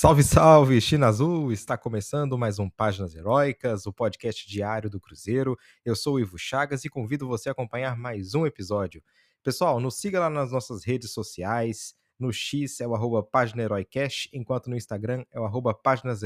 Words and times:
Salve, 0.00 0.22
salve, 0.22 0.80
China 0.80 1.08
Azul! 1.08 1.50
Está 1.50 1.76
começando 1.76 2.38
mais 2.38 2.60
um 2.60 2.70
Páginas 2.70 3.16
Heróicas, 3.16 3.84
o 3.84 3.92
podcast 3.92 4.48
diário 4.48 4.88
do 4.88 5.00
Cruzeiro. 5.00 5.58
Eu 5.84 5.96
sou 5.96 6.14
o 6.14 6.20
Ivo 6.20 6.38
Chagas 6.38 6.84
e 6.84 6.88
convido 6.88 7.26
você 7.26 7.48
a 7.48 7.52
acompanhar 7.52 7.96
mais 7.96 8.32
um 8.32 8.46
episódio. 8.46 9.02
Pessoal, 9.42 9.80
nos 9.80 9.98
siga 9.98 10.20
lá 10.20 10.30
nas 10.30 10.52
nossas 10.52 10.84
redes 10.84 11.10
sociais. 11.10 11.96
No 12.16 12.32
X 12.32 12.80
é 12.80 12.86
o 12.86 12.94
arroba 12.94 13.24
Página 13.24 13.64
Heroicast, 13.64 14.30
enquanto 14.32 14.70
no 14.70 14.76
Instagram 14.76 15.24
é 15.32 15.40
o 15.40 15.44
arroba 15.44 15.74
Páginas. 15.74 16.20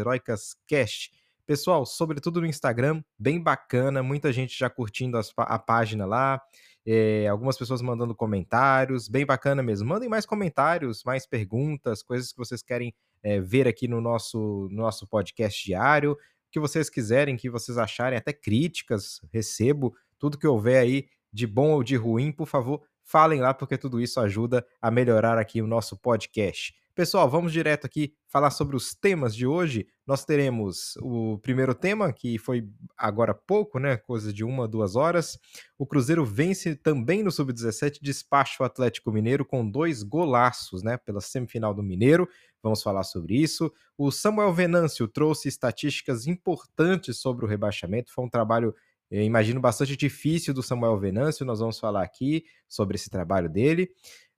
Pessoal, 1.47 1.87
sobretudo 1.87 2.43
no 2.43 2.47
Instagram, 2.47 3.03
bem 3.19 3.41
bacana, 3.41 4.03
muita 4.03 4.31
gente 4.35 4.55
já 4.55 4.69
curtindo 4.69 5.17
as, 5.17 5.33
a 5.35 5.59
página 5.59 6.05
lá, 6.05 6.43
é, 6.85 7.27
algumas 7.27 7.57
pessoas 7.57 7.81
mandando 7.81 8.15
comentários, 8.15 9.09
bem 9.09 9.25
bacana 9.25 9.63
mesmo. 9.63 9.89
Mandem 9.89 10.11
mais 10.11 10.27
comentários, 10.27 11.03
mais 11.07 11.27
perguntas, 11.27 12.03
coisas 12.03 12.33
que 12.33 12.39
vocês 12.39 12.63
querem 12.63 12.95
é, 13.23 13.41
ver 13.41 13.69
aqui 13.69 13.87
no 13.87 14.01
nosso, 14.01 14.69
no 14.71 14.83
nosso 14.83 15.07
podcast 15.07 15.65
diário, 15.65 16.13
o 16.13 16.17
que 16.51 16.61
vocês 16.61 16.91
quiserem, 16.91 17.37
que 17.37 17.49
vocês 17.49 17.79
acharem, 17.79 18.19
até 18.19 18.33
críticas, 18.33 19.21
recebo, 19.33 19.95
tudo 20.19 20.39
que 20.39 20.47
houver 20.47 20.81
aí 20.81 21.07
de 21.33 21.47
bom 21.47 21.71
ou 21.71 21.83
de 21.83 21.97
ruim, 21.97 22.31
por 22.31 22.47
favor, 22.47 22.83
falem 23.03 23.41
lá, 23.41 23.55
porque 23.55 23.79
tudo 23.79 24.01
isso 24.01 24.21
ajuda 24.21 24.65
a 24.81 24.91
melhorar 24.91 25.39
aqui 25.39 25.63
o 25.63 25.67
nosso 25.67 25.97
podcast. 25.97 26.75
Pessoal, 26.95 27.27
vamos 27.27 27.55
direto 27.55 27.87
aqui 27.87 28.13
falar 28.29 28.51
sobre 28.51 28.77
os 28.77 28.95
temas 28.95 29.35
de 29.35 29.47
hoje. 29.47 29.87
Nós 30.07 30.27
teremos 30.27 30.95
o 31.01 31.39
primeiro 31.39 31.75
tema, 31.75 32.13
que 32.13 32.37
foi 32.37 32.69
agora 32.99 33.33
pouco, 33.33 33.79
né? 33.79 33.97
Coisa 33.97 34.31
de 34.31 34.45
uma, 34.45 34.69
duas 34.69 34.95
horas. 34.95 35.39
O 35.79 35.87
Cruzeiro 35.87 36.23
vence 36.23 36.77
também 36.77 37.23
no 37.23 37.33
Sub-17, 37.33 37.99
despacha 38.03 38.63
o 38.63 38.67
Atlético 38.67 39.11
Mineiro 39.11 39.43
com 39.43 39.67
dois 39.67 40.03
golaços, 40.03 40.83
né? 40.83 40.99
Pela 40.99 41.23
semifinal 41.23 41.73
do 41.73 41.83
Mineiro. 41.83 42.29
Vamos 42.63 42.83
falar 42.83 43.05
sobre 43.05 43.37
isso. 43.37 43.73
O 43.97 44.11
Samuel 44.11 44.53
Venâncio 44.53 45.09
trouxe 45.09 45.49
estatísticas 45.49 46.27
importantes 46.27 47.17
sobre 47.17 47.47
o 47.47 47.49
rebaixamento. 47.49 48.13
Foi 48.13 48.23
um 48.23 48.31
trabalho 48.31 48.75
eu 49.11 49.23
imagino 49.23 49.61
bastante 49.61 49.95
difícil 49.95 50.55
do 50.55 50.63
Samuel 50.63 50.99
Venâncio. 50.99 51.45
Nós 51.45 51.61
vamos 51.61 51.79
falar 51.79 52.03
aqui 52.03 52.45
sobre 52.67 52.97
esse 52.97 53.11
trabalho 53.11 53.49
dele. 53.49 53.91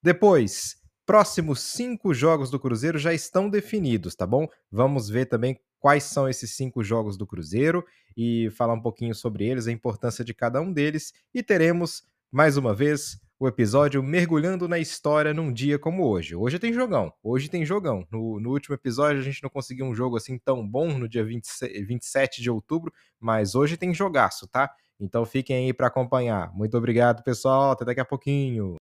Depois, 0.03 0.77
próximos 1.07 1.61
cinco 1.61 2.15
jogos 2.15 2.51
do 2.51 2.59
Cruzeiro 2.59 2.99
já 2.99 3.13
estão 3.13 3.49
definidos, 3.49 4.15
tá 4.15 4.27
bom? 4.27 4.49
Vamos 4.71 5.09
ver 5.09 5.27
também 5.27 5.59
quais 5.79 6.05
são 6.05 6.29
esses 6.29 6.57
cinco 6.57 6.83
jogos 6.83 7.17
do 7.17 7.27
Cruzeiro 7.27 7.85
e 8.17 8.51
falar 8.57 8.75
um 8.75 8.81
pouquinho 8.81 9.15
sobre 9.15 9.47
eles, 9.47 9.67
a 9.67 9.73
importância 9.73 10.25
de 10.25 10.33
cada 10.33 10.61
um 10.61 10.73
deles. 10.73 11.13
E 11.35 11.43
teremos, 11.43 12.03
mais 12.33 12.57
uma 12.57 12.75
vez, 12.75 13.21
o 13.39 13.47
episódio 13.47 14.03
mergulhando 14.03 14.67
na 14.67 14.79
história 14.79 15.35
num 15.35 15.53
dia 15.53 15.79
como 15.79 16.07
hoje. 16.07 16.35
Hoje 16.35 16.59
tem 16.59 16.73
jogão, 16.73 17.13
hoje 17.23 17.51
tem 17.51 17.67
jogão. 17.67 18.07
No, 18.11 18.41
no 18.41 18.51
último 18.51 18.75
episódio 18.75 19.21
a 19.21 19.25
gente 19.25 19.43
não 19.43 19.51
conseguiu 19.51 19.85
um 19.85 19.95
jogo 19.95 20.17
assim 20.17 20.39
tão 20.39 20.67
bom 20.67 20.97
no 20.99 21.09
dia 21.09 21.25
20, 21.25 21.47
27 21.87 22.41
de 22.41 22.51
outubro, 22.51 22.93
mas 23.21 23.55
hoje 23.55 23.77
tem 23.77 23.93
jogaço, 23.93 24.49
tá? 24.49 24.71
Então 24.99 25.27
fiquem 25.27 25.67
aí 25.67 25.73
para 25.75 25.89
acompanhar. 25.89 26.51
Muito 26.55 26.79
obrigado, 26.79 27.23
pessoal. 27.23 27.73
Até 27.73 27.85
daqui 27.85 28.01
a 28.01 28.05
pouquinho. 28.05 28.77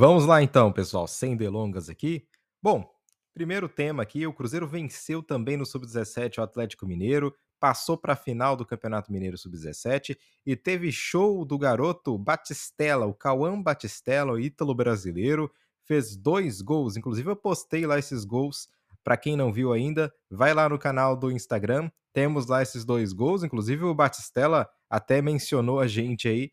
Vamos 0.00 0.26
lá 0.26 0.40
então, 0.40 0.72
pessoal, 0.72 1.08
sem 1.08 1.36
delongas 1.36 1.88
aqui. 1.88 2.24
Bom, 2.62 2.88
primeiro 3.34 3.68
tema 3.68 4.00
aqui, 4.00 4.24
o 4.28 4.32
Cruzeiro 4.32 4.64
venceu 4.64 5.24
também 5.24 5.56
no 5.56 5.66
Sub-17 5.66 6.38
o 6.38 6.40
Atlético 6.40 6.86
Mineiro, 6.86 7.34
passou 7.58 7.98
para 7.98 8.12
a 8.12 8.16
final 8.16 8.54
do 8.54 8.64
Campeonato 8.64 9.10
Mineiro 9.10 9.36
Sub-17 9.36 10.16
e 10.46 10.54
teve 10.54 10.92
show 10.92 11.44
do 11.44 11.58
garoto 11.58 12.16
Batistella, 12.16 13.06
o 13.06 13.12
Cauã 13.12 13.60
Batistella, 13.60 14.34
o 14.34 14.38
ítalo 14.38 14.72
brasileiro, 14.72 15.50
fez 15.84 16.14
dois 16.14 16.62
gols, 16.62 16.96
inclusive 16.96 17.28
eu 17.28 17.34
postei 17.34 17.84
lá 17.84 17.98
esses 17.98 18.24
gols, 18.24 18.68
para 19.02 19.16
quem 19.16 19.36
não 19.36 19.52
viu 19.52 19.72
ainda, 19.72 20.14
vai 20.30 20.54
lá 20.54 20.68
no 20.68 20.78
canal 20.78 21.16
do 21.16 21.28
Instagram, 21.28 21.90
temos 22.12 22.46
lá 22.46 22.62
esses 22.62 22.84
dois 22.84 23.12
gols, 23.12 23.42
inclusive 23.42 23.82
o 23.82 23.94
Batistella 23.96 24.70
até 24.88 25.20
mencionou 25.20 25.80
a 25.80 25.88
gente 25.88 26.28
aí 26.28 26.52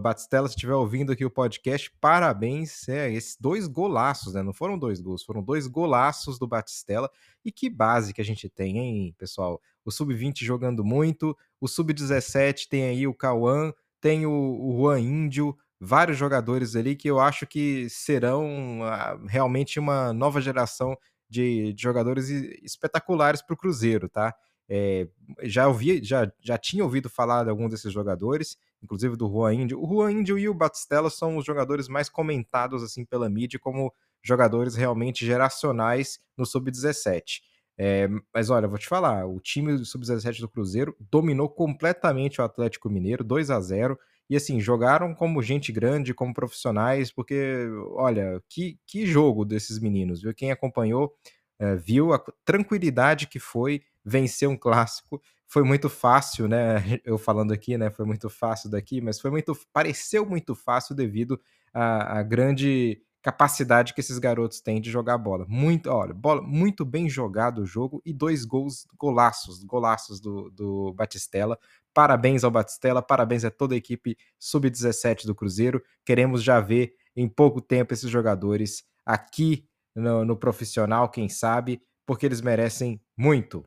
Batistella, 0.00 0.48
se 0.48 0.54
estiver 0.54 0.74
ouvindo 0.74 1.12
aqui 1.12 1.24
o 1.24 1.30
podcast, 1.30 1.90
parabéns. 2.00 2.88
É, 2.88 3.12
esses 3.12 3.36
dois 3.38 3.66
golaços, 3.66 4.34
né? 4.34 4.42
Não 4.42 4.52
foram 4.52 4.78
dois 4.78 5.00
gols, 5.00 5.24
foram 5.24 5.42
dois 5.42 5.66
golaços 5.66 6.38
do 6.38 6.46
Batistella. 6.46 7.10
E 7.44 7.50
que 7.50 7.68
base 7.68 8.12
que 8.12 8.20
a 8.20 8.24
gente 8.24 8.48
tem, 8.48 8.78
hein, 8.78 9.14
pessoal? 9.18 9.60
O 9.84 9.90
Sub-20 9.90 10.44
jogando 10.44 10.84
muito, 10.84 11.36
o 11.60 11.66
Sub-17 11.66 12.68
tem 12.68 12.84
aí 12.84 13.06
o 13.06 13.14
Cauã, 13.14 13.72
tem 14.00 14.26
o, 14.26 14.30
o 14.30 14.76
Juan 14.76 15.00
Índio, 15.00 15.56
vários 15.80 16.16
jogadores 16.16 16.76
ali 16.76 16.94
que 16.94 17.08
eu 17.08 17.18
acho 17.18 17.46
que 17.46 17.88
serão 17.90 18.80
uh, 18.82 19.26
realmente 19.26 19.80
uma 19.80 20.12
nova 20.12 20.40
geração 20.40 20.96
de, 21.28 21.72
de 21.72 21.82
jogadores 21.82 22.28
espetaculares 22.28 23.42
para 23.42 23.54
o 23.54 23.56
Cruzeiro, 23.56 24.08
tá? 24.08 24.34
É, 24.68 25.08
já 25.42 25.66
ouvi, 25.66 26.02
já, 26.02 26.30
já 26.40 26.56
tinha 26.56 26.84
ouvido 26.84 27.10
falar 27.10 27.44
de 27.44 27.50
algum 27.50 27.68
desses 27.68 27.92
jogadores 27.92 28.56
inclusive 28.82 29.16
do 29.16 29.28
Juan 29.28 29.54
Índio. 29.54 29.82
O 29.82 29.86
Juan 29.86 30.12
Índio 30.12 30.38
e 30.38 30.48
o 30.48 30.54
Batistella 30.54 31.10
são 31.10 31.36
os 31.36 31.44
jogadores 31.44 31.88
mais 31.88 32.08
comentados 32.08 32.82
assim 32.82 33.04
pela 33.04 33.28
mídia 33.28 33.58
como 33.58 33.92
jogadores 34.22 34.74
realmente 34.74 35.24
geracionais 35.24 36.18
no 36.36 36.46
Sub-17. 36.46 37.40
É, 37.78 38.08
mas 38.34 38.50
olha, 38.50 38.68
vou 38.68 38.78
te 38.78 38.86
falar, 38.86 39.26
o 39.26 39.40
time 39.40 39.76
do 39.76 39.84
Sub-17 39.84 40.40
do 40.40 40.48
Cruzeiro 40.48 40.94
dominou 41.00 41.48
completamente 41.48 42.40
o 42.40 42.44
Atlético 42.44 42.90
Mineiro, 42.90 43.24
2 43.24 43.50
a 43.50 43.60
0 43.60 43.98
e 44.28 44.36
assim, 44.36 44.60
jogaram 44.60 45.14
como 45.14 45.42
gente 45.42 45.72
grande, 45.72 46.14
como 46.14 46.32
profissionais, 46.32 47.10
porque, 47.12 47.66
olha, 47.90 48.42
que, 48.48 48.78
que 48.86 49.04
jogo 49.04 49.44
desses 49.44 49.78
meninos, 49.78 50.22
viu? 50.22 50.32
Quem 50.34 50.50
acompanhou 50.50 51.14
é, 51.58 51.76
viu 51.76 52.12
a 52.12 52.22
tranquilidade 52.44 53.26
que 53.26 53.38
foi 53.38 53.82
vencer 54.04 54.48
um 54.48 54.56
clássico 54.56 55.20
foi 55.52 55.62
muito 55.62 55.90
fácil, 55.90 56.48
né? 56.48 56.76
Eu 57.04 57.18
falando 57.18 57.52
aqui, 57.52 57.76
né? 57.76 57.90
Foi 57.90 58.06
muito 58.06 58.30
fácil 58.30 58.70
daqui, 58.70 59.02
mas 59.02 59.20
foi 59.20 59.30
muito, 59.30 59.54
pareceu 59.70 60.24
muito 60.24 60.54
fácil 60.54 60.94
devido 60.94 61.38
à, 61.74 62.20
à 62.20 62.22
grande 62.22 63.02
capacidade 63.20 63.92
que 63.92 64.00
esses 64.00 64.18
garotos 64.18 64.62
têm 64.62 64.80
de 64.80 64.90
jogar 64.90 65.18
bola. 65.18 65.44
Muito, 65.46 65.90
olha, 65.90 66.14
bola 66.14 66.40
muito 66.40 66.86
bem 66.86 67.06
jogado 67.06 67.60
o 67.60 67.66
jogo 67.66 68.00
e 68.02 68.14
dois 68.14 68.46
gols, 68.46 68.86
golaços, 68.98 69.62
golaços 69.62 70.20
do, 70.20 70.50
do 70.50 70.94
Batistella. 70.94 71.58
Parabéns 71.92 72.44
ao 72.44 72.50
Batistella, 72.50 73.02
parabéns 73.02 73.44
a 73.44 73.50
toda 73.50 73.74
a 73.74 73.76
equipe 73.76 74.16
sub-17 74.38 75.26
do 75.26 75.34
Cruzeiro. 75.34 75.82
Queremos 76.02 76.42
já 76.42 76.60
ver 76.60 76.94
em 77.14 77.28
pouco 77.28 77.60
tempo 77.60 77.92
esses 77.92 78.08
jogadores 78.08 78.84
aqui 79.04 79.68
no, 79.94 80.24
no 80.24 80.34
profissional, 80.34 81.10
quem 81.10 81.28
sabe, 81.28 81.82
porque 82.06 82.24
eles 82.24 82.40
merecem 82.40 82.98
muito. 83.14 83.62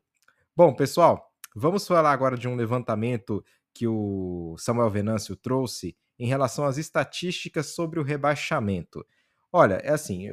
Bom, 0.57 0.74
pessoal, 0.74 1.31
Vamos 1.55 1.88
falar 1.88 2.11
agora 2.11 2.38
de 2.38 2.49
um 2.49 2.55
levantamento 2.55 3.43
que 3.73 3.88
o 3.88 4.55
Samuel 4.57 4.89
Venâncio 4.89 5.38
trouxe 5.38 5.95
em 6.19 6.27
relação 6.27 6.66
às 6.66 6.77
estatísticas 6.77 7.67
sobre 7.67 7.97
o 7.97 8.03
rebaixamento. 8.03 9.05
Olha, 9.53 9.75
é 9.75 9.91
assim, 9.91 10.27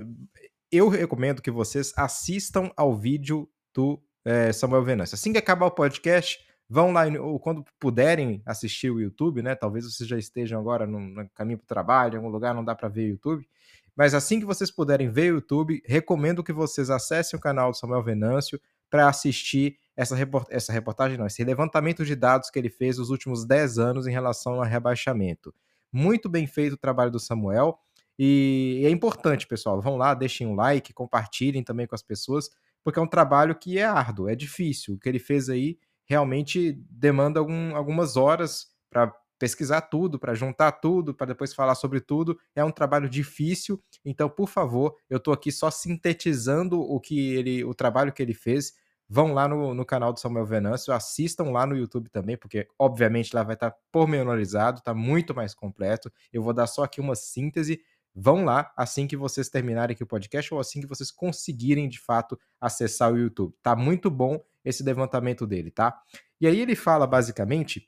eu 0.71 0.89
recomendo 0.89 1.41
que 1.41 1.51
vocês 1.51 1.93
assistam 1.97 2.73
ao 2.77 2.97
vídeo 2.97 3.49
do 3.73 4.03
é, 4.25 4.53
Samuel 4.53 4.83
Venâncio. 4.83 5.15
Assim 5.15 5.33
que 5.33 5.39
acabar 5.39 5.67
o 5.67 5.71
podcast, 5.71 6.45
vão 6.69 6.93
lá, 6.93 7.05
ou 7.21 7.39
quando 7.39 7.65
puderem 7.79 8.43
assistir 8.45 8.91
o 8.91 9.01
YouTube, 9.01 9.43
né? 9.43 9.55
Talvez 9.55 9.85
vocês 9.85 10.09
já 10.09 10.19
estejam 10.19 10.59
agora 10.59 10.89
no, 10.89 10.99
no 10.99 11.31
caminho 11.31 11.59
para 11.59 11.65
o 11.65 11.69
trabalho, 11.69 12.15
em 12.15 12.17
algum 12.17 12.31
lugar 12.31 12.53
não 12.53 12.65
dá 12.65 12.75
para 12.75 12.89
ver 12.89 13.05
o 13.05 13.11
YouTube. 13.11 13.49
Mas 13.95 14.13
assim 14.13 14.41
que 14.41 14.47
vocês 14.47 14.73
puderem 14.73 15.09
ver 15.09 15.33
o 15.33 15.37
YouTube, 15.37 15.83
recomendo 15.87 16.43
que 16.43 16.53
vocês 16.53 16.91
acessem 16.91 17.39
o 17.39 17.41
canal 17.41 17.71
do 17.71 17.77
Samuel 17.77 18.03
Venâncio 18.03 18.61
para 18.91 19.09
assistir 19.09 19.77
essa, 19.97 20.17
report 20.17 20.47
essa 20.51 20.73
reportagem, 20.73 21.19
não, 21.19 21.27
esse 21.27 21.45
levantamento 21.45 22.05
de 22.05 22.15
dados 22.15 22.51
que 22.51 22.59
ele 22.59 22.71
fez 22.71 22.99
nos 22.99 23.11
últimos 23.11 23.45
10 23.45 23.79
anos 23.79 24.07
em 24.07 24.13
relação 24.13 24.55
ao 24.55 24.63
rebaixamento. 24.63 25.55
Muito 25.93 26.29
bem 26.29 26.47
feito 26.47 26.75
o 26.75 26.79
trabalho 26.79 27.11
do 27.11 27.21
Samuel. 27.21 27.79
E 28.19 28.83
é 28.85 28.91
importante, 28.91 29.47
pessoal. 29.47 29.81
Vão 29.81 29.97
lá, 29.97 30.15
deixem 30.15 30.47
um 30.47 30.55
like, 30.55 30.93
compartilhem 30.93 31.63
também 31.63 31.87
com 31.87 31.95
as 31.95 32.03
pessoas, 32.03 32.49
porque 32.83 32.99
é 32.99 33.03
um 33.03 33.07
trabalho 33.07 33.55
que 33.55 33.79
é 33.79 33.85
árduo, 33.85 34.29
é 34.29 34.35
difícil. 34.35 34.95
O 34.95 34.99
que 34.99 35.09
ele 35.09 35.19
fez 35.19 35.49
aí 35.49 35.79
realmente 36.07 36.73
demanda 36.91 37.41
algum, 37.41 37.75
algumas 37.77 38.17
horas 38.17 38.67
para 38.91 39.15
pesquisar 39.39 39.81
tudo, 39.83 40.21
para 40.21 40.35
juntar 40.35 40.71
tudo, 40.73 41.13
para 41.13 41.27
depois 41.27 41.53
falar 41.53 41.75
sobre 41.75 42.01
tudo. 42.01 42.39
É 42.55 42.65
um 42.65 42.71
trabalho 42.71 43.09
difícil, 43.09 43.83
então, 44.05 44.29
por 44.29 44.49
favor, 44.49 44.95
eu 45.11 45.17
estou 45.17 45.35
aqui 45.35 45.51
só 45.51 45.71
sintetizando 45.71 46.81
o 46.81 47.01
que 47.01 47.35
ele, 47.35 47.65
o 47.65 47.75
trabalho 47.75 48.13
que 48.13 48.23
ele 48.23 48.35
fez 48.35 48.73
vão 49.13 49.35
lá 49.35 49.47
no, 49.47 49.75
no 49.75 49.85
canal 49.85 50.11
do 50.11 50.19
Samuel 50.19 50.47
Venâncio, 50.47 50.91
assistam 50.91 51.51
lá 51.51 51.67
no 51.67 51.77
YouTube 51.77 52.09
também, 52.09 52.35
porque 52.35 52.67
obviamente 52.79 53.37
lá 53.37 53.43
vai 53.43 53.53
estar 53.53 53.71
pormenorizado, 53.93 54.79
está 54.79 54.95
muito 54.95 55.35
mais 55.35 55.53
completo. 55.53 56.11
Eu 56.33 56.43
vou 56.43 56.55
dar 56.55 56.67
só 56.67 56.85
aqui 56.85 56.99
uma 56.99 57.15
síntese. 57.15 57.83
Vão 58.15 58.43
lá 58.43 58.73
assim 58.75 59.07
que 59.07 59.15
vocês 59.15 59.51
terminarem 59.51 59.93
aqui 59.93 60.03
o 60.03 60.07
podcast 60.07 60.55
ou 60.55 60.59
assim 60.59 60.81
que 60.81 60.87
vocês 60.87 61.11
conseguirem 61.11 61.91
de 61.91 62.01
fato 62.01 62.41
acessar 62.59 63.13
o 63.13 63.19
YouTube. 63.19 63.55
Tá 63.63 63.77
muito 63.77 64.11
bom 64.11 64.43
esse 64.65 64.83
levantamento 64.83 65.47
dele, 65.47 65.71
tá? 65.71 66.01
E 66.41 66.47
aí 66.47 66.59
ele 66.59 66.75
fala 66.75 67.07
basicamente 67.07 67.87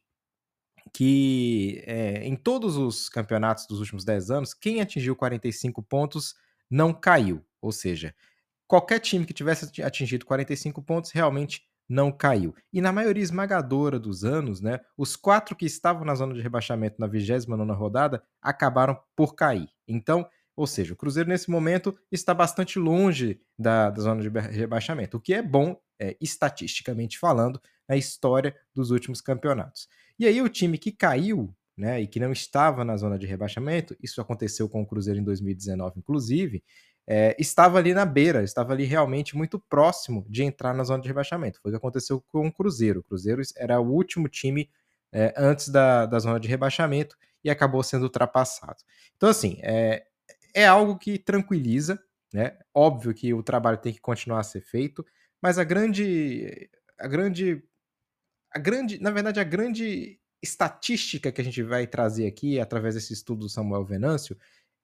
que 0.93 1.83
é, 1.87 2.23
em 2.23 2.37
todos 2.37 2.77
os 2.77 3.09
campeonatos 3.09 3.67
dos 3.67 3.81
últimos 3.81 4.05
10 4.05 4.31
anos, 4.31 4.53
quem 4.53 4.83
atingiu 4.83 5.17
45 5.17 5.83
pontos 5.83 6.35
não 6.69 6.93
caiu. 6.93 7.43
Ou 7.63 7.73
seja, 7.73 8.15
qualquer 8.67 9.01
time 9.01 9.27
que 9.27 9.35
tivesse 9.35 9.83
atingido 9.83 10.25
45 10.25 10.83
pontos 10.83 11.11
realmente 11.11 11.63
não 11.89 12.11
caiu. 12.11 12.55
E 12.73 12.81
na 12.81 12.93
maioria 12.93 13.23
esmagadora 13.23 13.99
dos 13.99 14.25
anos, 14.25 14.61
né, 14.61 14.81
os 14.97 15.17
quatro 15.17 15.55
que 15.55 15.67
estavam 15.67 16.05
na 16.05 16.15
zona 16.15 16.35
de 16.35 16.41
rebaixamento 16.41 16.97
na 16.99 17.07
29 17.07 17.73
rodada 17.73 18.23
acabaram 18.41 18.99
por 19.15 19.35
cair. 19.35 19.69
Então, 19.87 20.27
ou 20.57 20.67
seja, 20.67 20.95
o 20.95 20.97
Cruzeiro 20.97 21.29
nesse 21.29 21.51
momento 21.51 21.95
está 22.11 22.33
bastante 22.33 22.79
longe 22.79 23.41
da, 23.59 23.91
da 23.91 24.03
zona 24.03 24.23
de 24.23 24.29
rebaixamento, 24.29 25.17
o 25.17 25.21
que 25.21 25.35
é 25.35 25.43
bom, 25.43 25.77
é, 26.01 26.17
estatisticamente 26.21 27.19
falando, 27.19 27.61
na 27.89 27.97
história 27.97 28.55
dos 28.75 28.91
últimos 28.91 29.21
campeonatos. 29.21 29.89
E 30.19 30.27
aí 30.27 30.41
o 30.41 30.49
time 30.49 30.79
que 30.79 30.93
caiu, 30.93 31.55
né, 31.77 32.01
e 32.01 32.07
que 32.07 32.21
não 32.21 32.33
estava 32.33 32.85
na 32.85 32.97
zona 32.97 33.19
de 33.19 33.27
rebaixamento, 33.27 33.97
isso 34.01 34.21
aconteceu 34.21 34.69
com 34.69 34.81
o 34.81 34.87
Cruzeiro 34.87 35.19
em 35.19 35.25
2019, 35.25 35.99
inclusive, 35.99 36.63
é, 37.07 37.37
estava 37.39 37.79
ali 37.79 37.93
na 37.93 38.05
beira, 38.05 38.43
estava 38.43 38.73
ali 38.73 38.85
realmente 38.85 39.37
muito 39.37 39.59
próximo 39.59 40.25
de 40.29 40.43
entrar 40.43 40.73
na 40.73 40.85
zona 40.85 41.03
de 41.03 41.09
rebaixamento. 41.09 41.61
Foi 41.61 41.71
o 41.71 41.73
que 41.73 41.77
aconteceu 41.77 42.23
com 42.29 42.47
o 42.47 42.53
Cruzeiro. 42.53 43.01
O 43.01 43.03
Cruzeiro 43.03 43.43
era 43.57 43.81
o 43.81 43.91
último 43.91 44.29
time 44.29 44.71
é, 45.13 45.35
antes 45.37 45.69
da, 45.69 46.07
da 46.07 46.19
zona 46.19 46.41
de 46.41 46.49
rebaixamento 46.49 47.17
e 47.43 47.51
acabou 47.51 47.83
sendo 47.83 48.05
ultrapassado. 48.05 48.83
Então, 49.17 49.29
assim, 49.29 49.59
é, 49.63 50.07
é 50.55 50.67
algo 50.67 50.99
que 50.99 51.19
tranquiliza, 51.19 52.03
né? 52.33 52.57
Óbvio 52.73 53.13
que 53.13 53.35
o 53.35 53.43
trabalho 53.43 53.79
tem 53.79 53.93
que 53.93 54.01
continuar 54.01 54.41
a 54.41 54.45
ser 54.45 54.63
feito, 54.63 55.05
mas 55.43 55.59
a 55.59 55.65
grande, 55.65 56.71
a 56.99 57.07
grande, 57.07 57.63
a 58.51 58.59
grande, 58.59 58.99
na 59.01 59.11
verdade, 59.11 59.41
a 59.41 59.45
grande 59.45 60.19
estatística 60.43 61.31
que 61.31 61.41
a 61.41 61.45
gente 61.45 61.63
vai 61.63 61.87
trazer 61.87 62.27
aqui 62.27 62.59
através 62.59 62.95
desse 62.95 63.13
estudo 63.13 63.41
do 63.41 63.49
Samuel 63.49 63.85
Venâncio 63.85 64.37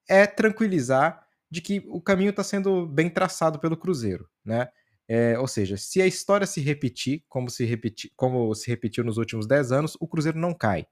é 0.08 0.26
tranquilizar 0.26 1.26
de 1.50 1.60
que 1.60 1.84
o 1.88 2.00
caminho 2.00 2.30
está 2.30 2.44
sendo 2.44 2.86
bem 2.86 3.10
traçado 3.10 3.58
pelo 3.58 3.76
Cruzeiro, 3.76 4.28
né? 4.44 4.68
É, 5.08 5.36
ou 5.38 5.48
seja, 5.48 5.76
se 5.76 6.00
a 6.00 6.06
história 6.06 6.46
se 6.46 6.60
repetir 6.60 7.24
como 7.28 7.50
se, 7.50 7.64
repeti, 7.64 8.12
como 8.14 8.54
se 8.54 8.70
repetiu 8.70 9.02
nos 9.02 9.18
últimos 9.18 9.44
10 9.44 9.72
anos, 9.72 9.96
o 9.98 10.06
Cruzeiro 10.06 10.38
não 10.38 10.54
cai. 10.54 10.86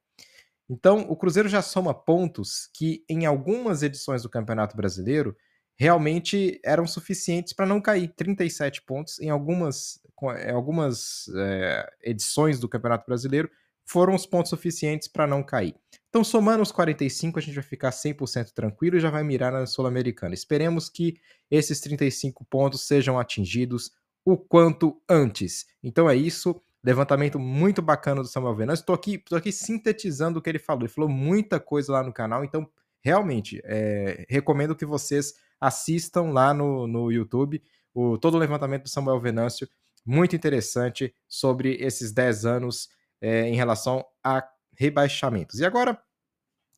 Então, 0.68 1.06
o 1.08 1.16
Cruzeiro 1.16 1.48
já 1.48 1.62
soma 1.62 1.94
pontos 1.94 2.68
que, 2.74 3.04
em 3.08 3.26
algumas 3.26 3.82
edições 3.82 4.22
do 4.22 4.28
Campeonato 4.28 4.76
Brasileiro, 4.76 5.36
realmente 5.78 6.60
eram 6.64 6.86
suficientes 6.86 7.52
para 7.52 7.64
não 7.64 7.80
cair. 7.80 8.12
37 8.16 8.82
pontos 8.82 9.20
em 9.20 9.30
algumas, 9.30 10.00
em 10.44 10.50
algumas 10.50 11.28
é, 11.36 11.88
edições 12.02 12.58
do 12.58 12.68
Campeonato 12.68 13.06
Brasileiro 13.06 13.48
foram 13.86 14.14
os 14.14 14.26
pontos 14.26 14.50
suficientes 14.50 15.06
para 15.06 15.26
não 15.26 15.42
cair. 15.44 15.76
Então, 16.08 16.24
somando 16.24 16.62
os 16.62 16.72
45, 16.72 17.38
a 17.38 17.42
gente 17.42 17.54
vai 17.54 17.64
ficar 17.64 17.90
100% 17.90 18.52
tranquilo 18.52 18.96
e 18.96 19.00
já 19.00 19.10
vai 19.10 19.22
mirar 19.22 19.52
na 19.52 19.66
Sul-Americana. 19.66 20.34
Esperemos 20.34 20.88
que 20.88 21.20
esses 21.50 21.80
35 21.80 22.44
pontos 22.46 22.86
sejam 22.86 23.18
atingidos 23.18 23.92
o 24.24 24.36
quanto 24.36 25.00
antes. 25.08 25.66
Então 25.82 26.08
é 26.08 26.14
isso. 26.14 26.60
Levantamento 26.84 27.38
muito 27.38 27.82
bacana 27.82 28.22
do 28.22 28.28
Samuel 28.28 28.54
Venâncio. 28.54 28.82
Estou 28.82 28.94
aqui, 28.94 29.18
tô 29.18 29.36
aqui 29.36 29.50
sintetizando 29.50 30.38
o 30.38 30.42
que 30.42 30.48
ele 30.48 30.58
falou. 30.58 30.82
Ele 30.82 30.92
falou 30.92 31.10
muita 31.10 31.58
coisa 31.58 31.92
lá 31.92 32.02
no 32.02 32.12
canal, 32.12 32.44
então 32.44 32.68
realmente 33.00 33.60
é, 33.64 34.26
recomendo 34.28 34.76
que 34.76 34.84
vocês 34.84 35.34
assistam 35.60 36.30
lá 36.30 36.52
no, 36.52 36.86
no 36.86 37.10
YouTube 37.10 37.62
o, 37.94 38.18
todo 38.18 38.34
o 38.34 38.38
levantamento 38.38 38.84
do 38.84 38.88
Samuel 38.88 39.20
Venâncio. 39.20 39.68
Muito 40.04 40.36
interessante 40.36 41.14
sobre 41.26 41.76
esses 41.80 42.12
10 42.12 42.44
anos 42.46 42.88
é, 43.20 43.48
em 43.48 43.56
relação 43.56 44.04
a 44.22 44.46
rebaixamentos. 44.78 45.58
E 45.58 45.64
agora, 45.64 46.00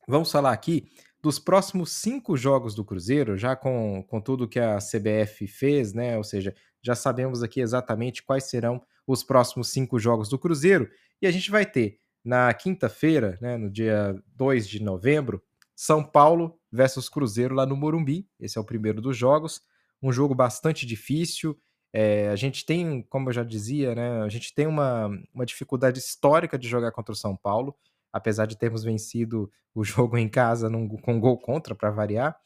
vamos 0.07 0.31
falar 0.31 0.51
aqui 0.51 0.89
dos 1.21 1.37
próximos 1.37 1.91
cinco 1.91 2.35
jogos 2.35 2.73
do 2.73 2.83
Cruzeiro, 2.83 3.37
já 3.37 3.55
com, 3.55 4.03
com 4.09 4.19
tudo 4.19 4.47
que 4.47 4.59
a 4.59 4.79
CBF 4.79 5.47
fez, 5.47 5.93
né? 5.93 6.17
Ou 6.17 6.23
seja, 6.23 6.53
já 6.81 6.95
sabemos 6.95 7.43
aqui 7.43 7.61
exatamente 7.61 8.23
quais 8.23 8.45
serão 8.45 8.81
os 9.05 9.23
próximos 9.23 9.69
cinco 9.69 9.99
jogos 9.99 10.29
do 10.29 10.39
Cruzeiro. 10.39 10.89
E 11.21 11.27
a 11.27 11.31
gente 11.31 11.51
vai 11.51 11.65
ter 11.65 11.99
na 12.23 12.51
quinta-feira, 12.53 13.37
né, 13.41 13.57
no 13.57 13.69
dia 13.69 14.15
2 14.35 14.67
de 14.67 14.81
novembro, 14.81 15.41
São 15.75 16.03
Paulo 16.03 16.59
versus 16.71 17.09
Cruzeiro 17.09 17.53
lá 17.53 17.65
no 17.65 17.75
Morumbi. 17.75 18.27
Esse 18.39 18.57
é 18.57 18.61
o 18.61 18.65
primeiro 18.65 19.01
dos 19.01 19.17
jogos. 19.17 19.61
Um 20.01 20.11
jogo 20.11 20.33
bastante 20.33 20.85
difícil. 20.85 21.57
É, 21.93 22.29
a 22.29 22.35
gente 22.35 22.65
tem, 22.65 23.03
como 23.09 23.29
eu 23.29 23.33
já 23.33 23.43
dizia, 23.43 23.93
né, 23.93 24.21
a 24.21 24.29
gente 24.29 24.53
tem 24.53 24.65
uma, 24.65 25.07
uma 25.33 25.45
dificuldade 25.45 25.99
histórica 25.99 26.57
de 26.57 26.67
jogar 26.67 26.91
contra 26.91 27.11
o 27.11 27.15
São 27.15 27.35
Paulo, 27.35 27.75
apesar 28.11 28.45
de 28.45 28.57
termos 28.57 28.83
vencido 28.83 29.49
o 29.73 29.83
jogo 29.85 30.17
em 30.17 30.29
casa 30.29 30.69
num, 30.69 30.87
com 30.87 31.19
gol 31.19 31.37
contra, 31.37 31.75
para 31.75 31.89
variar. 31.89 32.37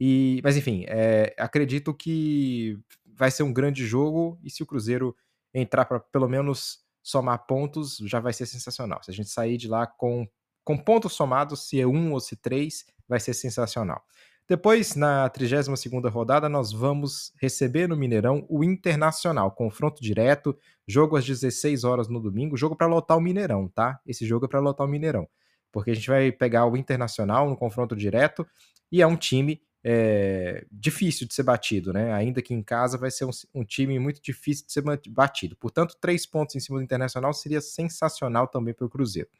E, 0.00 0.40
mas 0.42 0.56
enfim, 0.56 0.84
é, 0.88 1.34
acredito 1.38 1.94
que 1.94 2.78
vai 3.14 3.30
ser 3.30 3.42
um 3.42 3.52
grande 3.52 3.86
jogo 3.86 4.38
e 4.42 4.50
se 4.50 4.62
o 4.62 4.66
Cruzeiro 4.66 5.14
entrar 5.54 5.84
para 5.84 6.00
pelo 6.00 6.28
menos 6.28 6.80
somar 7.02 7.46
pontos, 7.46 7.98
já 8.06 8.20
vai 8.20 8.32
ser 8.32 8.46
sensacional. 8.46 9.02
Se 9.02 9.10
a 9.10 9.14
gente 9.14 9.28
sair 9.28 9.56
de 9.56 9.68
lá 9.68 9.86
com, 9.86 10.26
com 10.64 10.78
pontos 10.78 11.12
somados, 11.12 11.68
se 11.68 11.80
é 11.80 11.86
um 11.86 12.12
ou 12.12 12.20
se 12.20 12.36
três, 12.36 12.84
vai 13.08 13.20
ser 13.20 13.34
sensacional. 13.34 14.02
Depois, 14.52 14.94
na 14.94 15.30
32ª 15.30 16.10
rodada, 16.10 16.46
nós 16.46 16.72
vamos 16.72 17.32
receber 17.40 17.88
no 17.88 17.96
Mineirão 17.96 18.44
o 18.50 18.62
Internacional, 18.62 19.50
confronto 19.50 20.02
direto, 20.02 20.54
jogo 20.86 21.16
às 21.16 21.24
16 21.24 21.84
horas 21.84 22.06
no 22.06 22.20
domingo, 22.20 22.54
jogo 22.54 22.76
para 22.76 22.86
lotar 22.86 23.16
o 23.16 23.20
Mineirão, 23.22 23.66
tá? 23.66 23.98
Esse 24.06 24.26
jogo 24.26 24.44
é 24.44 24.48
para 24.48 24.60
lotar 24.60 24.86
o 24.86 24.90
Mineirão, 24.90 25.26
porque 25.72 25.90
a 25.90 25.94
gente 25.94 26.06
vai 26.06 26.30
pegar 26.30 26.66
o 26.66 26.76
Internacional 26.76 27.48
no 27.48 27.56
confronto 27.56 27.96
direto 27.96 28.46
e 28.92 29.00
é 29.00 29.06
um 29.06 29.16
time 29.16 29.58
é, 29.82 30.66
difícil 30.70 31.26
de 31.26 31.32
ser 31.32 31.44
batido, 31.44 31.90
né? 31.90 32.12
Ainda 32.12 32.42
que 32.42 32.52
em 32.52 32.62
casa 32.62 32.98
vai 32.98 33.10
ser 33.10 33.24
um, 33.24 33.30
um, 33.54 33.64
time 33.64 33.98
muito 33.98 34.20
difícil 34.20 34.66
de 34.66 34.72
ser 34.74 34.84
batido. 35.08 35.56
Portanto, 35.56 35.96
três 35.98 36.26
pontos 36.26 36.56
em 36.56 36.60
cima 36.60 36.76
do 36.76 36.84
Internacional 36.84 37.32
seria 37.32 37.62
sensacional 37.62 38.46
também 38.46 38.74
para 38.74 38.84
o 38.84 38.90
Cruzeiro. 38.90 39.30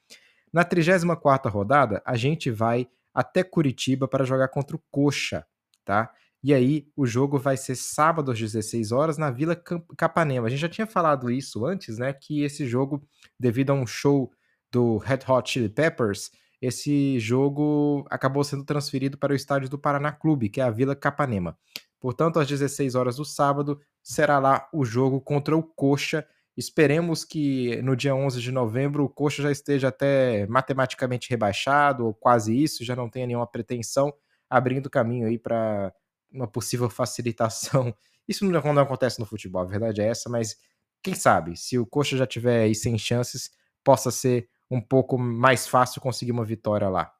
Na 0.50 0.64
34ª 0.64 1.50
rodada, 1.50 2.00
a 2.02 2.16
gente 2.16 2.50
vai 2.50 2.88
até 3.14 3.42
Curitiba 3.42 4.08
para 4.08 4.24
jogar 4.24 4.48
contra 4.48 4.76
o 4.76 4.82
Coxa, 4.90 5.46
tá? 5.84 6.12
E 6.42 6.52
aí 6.52 6.88
o 6.96 7.06
jogo 7.06 7.38
vai 7.38 7.56
ser 7.56 7.76
sábado 7.76 8.32
às 8.32 8.38
16 8.38 8.90
horas 8.90 9.16
na 9.16 9.30
Vila 9.30 9.54
Capanema. 9.96 10.48
A 10.48 10.50
gente 10.50 10.60
já 10.60 10.68
tinha 10.68 10.86
falado 10.86 11.30
isso 11.30 11.64
antes, 11.64 11.98
né? 11.98 12.12
Que 12.12 12.42
esse 12.42 12.66
jogo, 12.66 13.06
devido 13.38 13.70
a 13.70 13.74
um 13.74 13.86
show 13.86 14.30
do 14.70 14.96
Red 14.98 15.20
Hot 15.28 15.48
Chili 15.48 15.68
Peppers, 15.68 16.30
esse 16.60 17.18
jogo 17.20 18.04
acabou 18.10 18.42
sendo 18.42 18.64
transferido 18.64 19.16
para 19.16 19.32
o 19.32 19.36
estádio 19.36 19.68
do 19.68 19.78
Paraná 19.78 20.10
Clube, 20.10 20.48
que 20.48 20.60
é 20.60 20.64
a 20.64 20.70
Vila 20.70 20.96
Capanema. 20.96 21.56
Portanto, 22.00 22.40
às 22.40 22.48
16 22.48 22.96
horas 22.96 23.16
do 23.16 23.24
sábado 23.24 23.80
será 24.02 24.40
lá 24.40 24.68
o 24.72 24.84
jogo 24.84 25.20
contra 25.20 25.56
o 25.56 25.62
Coxa 25.62 26.26
Esperemos 26.56 27.24
que 27.24 27.80
no 27.82 27.96
dia 27.96 28.14
11 28.14 28.40
de 28.40 28.52
novembro 28.52 29.04
o 29.04 29.08
Coxa 29.08 29.42
já 29.42 29.50
esteja 29.50 29.88
até 29.88 30.46
matematicamente 30.46 31.30
rebaixado, 31.30 32.04
ou 32.06 32.14
quase 32.14 32.54
isso, 32.54 32.84
já 32.84 32.94
não 32.94 33.08
tenha 33.08 33.26
nenhuma 33.26 33.46
pretensão, 33.46 34.12
abrindo 34.50 34.90
caminho 34.90 35.26
aí 35.26 35.38
para 35.38 35.92
uma 36.30 36.46
possível 36.46 36.88
facilitação. 36.90 37.94
Isso 38.28 38.44
não, 38.44 38.60
não 38.72 38.82
acontece 38.82 39.18
no 39.18 39.26
futebol, 39.26 39.62
a 39.62 39.66
verdade 39.66 40.02
é 40.02 40.06
essa, 40.06 40.28
mas 40.28 40.56
quem 41.02 41.14
sabe, 41.14 41.56
se 41.56 41.78
o 41.78 41.86
Coxa 41.86 42.16
já 42.16 42.26
tiver 42.26 42.62
aí 42.62 42.74
sem 42.74 42.96
chances, 42.98 43.50
possa 43.82 44.10
ser 44.10 44.48
um 44.70 44.80
pouco 44.80 45.18
mais 45.18 45.66
fácil 45.66 46.00
conseguir 46.00 46.32
uma 46.32 46.44
vitória 46.44 46.88
lá. 46.88 47.12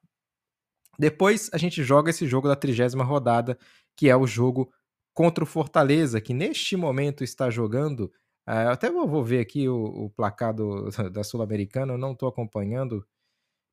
Depois 0.97 1.49
a 1.51 1.57
gente 1.57 1.83
joga 1.83 2.11
esse 2.11 2.27
jogo 2.27 2.47
da 2.47 2.55
trigésima 2.55 3.03
rodada, 3.03 3.57
que 3.97 4.09
é 4.09 4.15
o 4.15 4.27
jogo 4.27 4.71
contra 5.13 5.43
o 5.43 5.47
Fortaleza, 5.47 6.21
que 6.21 6.33
neste 6.33 6.75
momento 6.75 7.23
está 7.23 7.49
jogando 7.49 8.11
eu 8.47 8.69
até 8.71 8.91
vou, 8.91 9.23
ver 9.23 9.39
aqui 9.39 9.67
o, 9.69 9.83
o 10.05 10.09
placar 10.09 10.53
do, 10.53 10.89
da 11.11 11.23
Sul-Americana, 11.23 11.93
eu 11.93 11.97
não 11.97 12.13
estou 12.13 12.29
acompanhando 12.29 13.05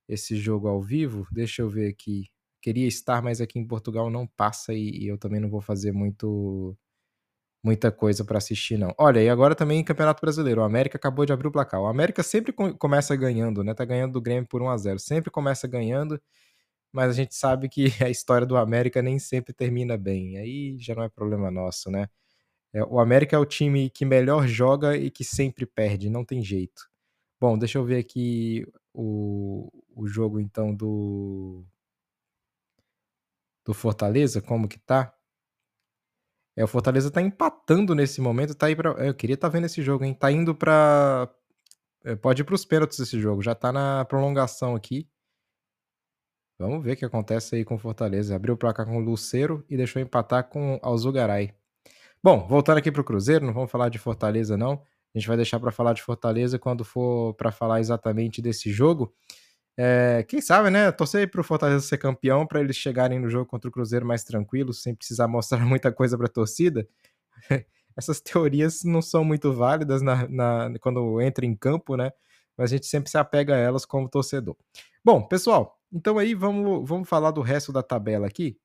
esse 0.08 0.36
jogo 0.36 0.68
ao 0.68 0.82
vivo. 0.82 1.26
Deixa 1.32 1.62
eu 1.62 1.68
ver 1.70 1.88
aqui. 1.90 2.30
Queria 2.62 2.86
estar, 2.88 3.22
mas 3.22 3.40
aqui 3.40 3.58
em 3.58 3.66
Portugal 3.66 4.10
não 4.10 4.26
passa 4.26 4.74
e, 4.74 4.90
e 5.04 5.08
eu 5.08 5.18
também 5.18 5.40
não 5.40 5.50
vou 5.50 5.60
fazer 5.60 5.92
muito 5.92 6.76
muita 7.62 7.92
coisa 7.92 8.24
para 8.24 8.38
assistir, 8.38 8.78
não. 8.78 8.94
Olha, 8.98 9.22
e 9.22 9.28
agora 9.28 9.54
também 9.54 9.84
Campeonato 9.84 10.20
Brasileiro. 10.20 10.60
O 10.62 10.64
América 10.64 10.96
acabou 10.98 11.26
de 11.26 11.32
abrir 11.32 11.48
o 11.48 11.52
placar. 11.52 11.80
O 11.80 11.86
América 11.86 12.22
sempre 12.22 12.52
começa 12.52 13.14
ganhando, 13.16 13.62
né? 13.64 13.74
Tá 13.74 13.84
ganhando 13.84 14.12
do 14.12 14.20
Grêmio 14.20 14.48
por 14.48 14.62
1 14.62 14.68
a 14.70 14.76
0 14.76 14.98
Sempre 14.98 15.30
começa 15.30 15.68
ganhando, 15.68 16.20
mas 16.92 17.10
a 17.10 17.14
gente 17.14 17.34
sabe 17.34 17.68
que 17.68 17.86
a 18.04 18.10
história 18.10 18.46
do 18.46 18.56
América 18.56 19.02
nem 19.02 19.18
sempre 19.18 19.52
termina 19.54 19.96
bem. 19.98 20.38
Aí 20.38 20.78
já 20.80 20.94
não 20.94 21.02
é 21.04 21.08
problema 21.08 21.50
nosso, 21.50 21.90
né? 21.90 22.08
É, 22.72 22.84
o 22.84 23.00
América 23.00 23.36
é 23.36 23.38
o 23.38 23.46
time 23.46 23.90
que 23.90 24.04
melhor 24.04 24.46
joga 24.46 24.96
e 24.96 25.10
que 25.10 25.24
sempre 25.24 25.66
perde, 25.66 26.08
não 26.08 26.24
tem 26.24 26.42
jeito. 26.42 26.88
Bom, 27.40 27.58
deixa 27.58 27.78
eu 27.78 27.84
ver 27.84 27.98
aqui 27.98 28.66
o, 28.92 29.70
o 29.94 30.06
jogo 30.06 30.40
então 30.40 30.74
do. 30.74 31.64
do 33.64 33.74
Fortaleza, 33.74 34.40
como 34.42 34.68
que 34.68 34.78
tá? 34.78 35.14
É, 36.56 36.64
o 36.64 36.68
Fortaleza 36.68 37.10
tá 37.10 37.22
empatando 37.22 37.94
nesse 37.94 38.20
momento, 38.20 38.54
tá 38.54 38.66
aí 38.66 38.76
pra... 38.76 38.90
Eu 39.04 39.14
queria 39.14 39.34
estar 39.34 39.48
tá 39.48 39.52
vendo 39.52 39.66
esse 39.66 39.82
jogo, 39.82 40.04
hein? 40.04 40.14
Tá 40.14 40.30
indo 40.30 40.54
pra... 40.54 41.32
É, 42.04 42.16
pode 42.16 42.42
ir 42.42 42.44
pros 42.44 42.64
pênaltis 42.64 42.98
esse 42.98 43.20
jogo, 43.20 43.42
já 43.42 43.54
tá 43.54 43.72
na 43.72 44.04
prolongação 44.04 44.74
aqui. 44.74 45.08
Vamos 46.58 46.84
ver 46.84 46.92
o 46.92 46.96
que 46.96 47.04
acontece 47.06 47.56
aí 47.56 47.64
com 47.64 47.76
o 47.76 47.78
Fortaleza. 47.78 48.36
Abriu 48.36 48.54
o 48.54 48.58
placar 48.58 48.84
com 48.86 48.98
o 48.98 49.00
Luceiro 49.00 49.64
e 49.70 49.76
deixou 49.76 50.02
empatar 50.02 50.48
com 50.48 50.76
o 50.76 50.80
Alzugaray. 50.82 51.54
Bom, 52.22 52.46
voltando 52.46 52.78
aqui 52.78 52.92
pro 52.92 53.02
Cruzeiro, 53.02 53.46
não 53.46 53.54
vamos 53.54 53.70
falar 53.70 53.88
de 53.88 53.98
Fortaleza 53.98 54.56
não. 54.56 54.82
A 55.14 55.18
gente 55.18 55.26
vai 55.26 55.36
deixar 55.36 55.58
para 55.58 55.72
falar 55.72 55.94
de 55.94 56.02
Fortaleza 56.02 56.58
quando 56.58 56.84
for 56.84 57.34
para 57.34 57.50
falar 57.50 57.80
exatamente 57.80 58.42
desse 58.42 58.70
jogo. 58.70 59.14
É, 59.76 60.24
quem 60.28 60.40
sabe, 60.42 60.68
né? 60.68 60.92
Torcer 60.92 61.30
para 61.30 61.40
o 61.40 61.44
Fortaleza 61.44 61.86
ser 61.86 61.96
campeão 61.96 62.46
para 62.46 62.60
eles 62.60 62.76
chegarem 62.76 63.18
no 63.18 63.30
jogo 63.30 63.46
contra 63.46 63.68
o 63.68 63.72
Cruzeiro 63.72 64.04
mais 64.04 64.22
tranquilos, 64.22 64.82
sem 64.82 64.94
precisar 64.94 65.26
mostrar 65.28 65.64
muita 65.64 65.90
coisa 65.90 66.18
para 66.18 66.26
a 66.26 66.30
torcida. 66.30 66.86
Essas 67.96 68.20
teorias 68.20 68.84
não 68.84 69.00
são 69.00 69.24
muito 69.24 69.52
válidas 69.54 70.02
na, 70.02 70.28
na, 70.28 70.78
quando 70.80 71.20
entra 71.22 71.46
em 71.46 71.56
campo, 71.56 71.96
né? 71.96 72.12
Mas 72.56 72.70
a 72.70 72.76
gente 72.76 72.86
sempre 72.86 73.10
se 73.10 73.16
apega 73.16 73.54
a 73.54 73.58
elas 73.58 73.86
como 73.86 74.08
torcedor. 74.08 74.56
Bom, 75.02 75.22
pessoal, 75.26 75.78
então 75.90 76.18
aí 76.18 76.34
vamos, 76.34 76.86
vamos 76.86 77.08
falar 77.08 77.30
do 77.30 77.40
resto 77.40 77.72
da 77.72 77.82
tabela 77.82 78.26
aqui. 78.26 78.58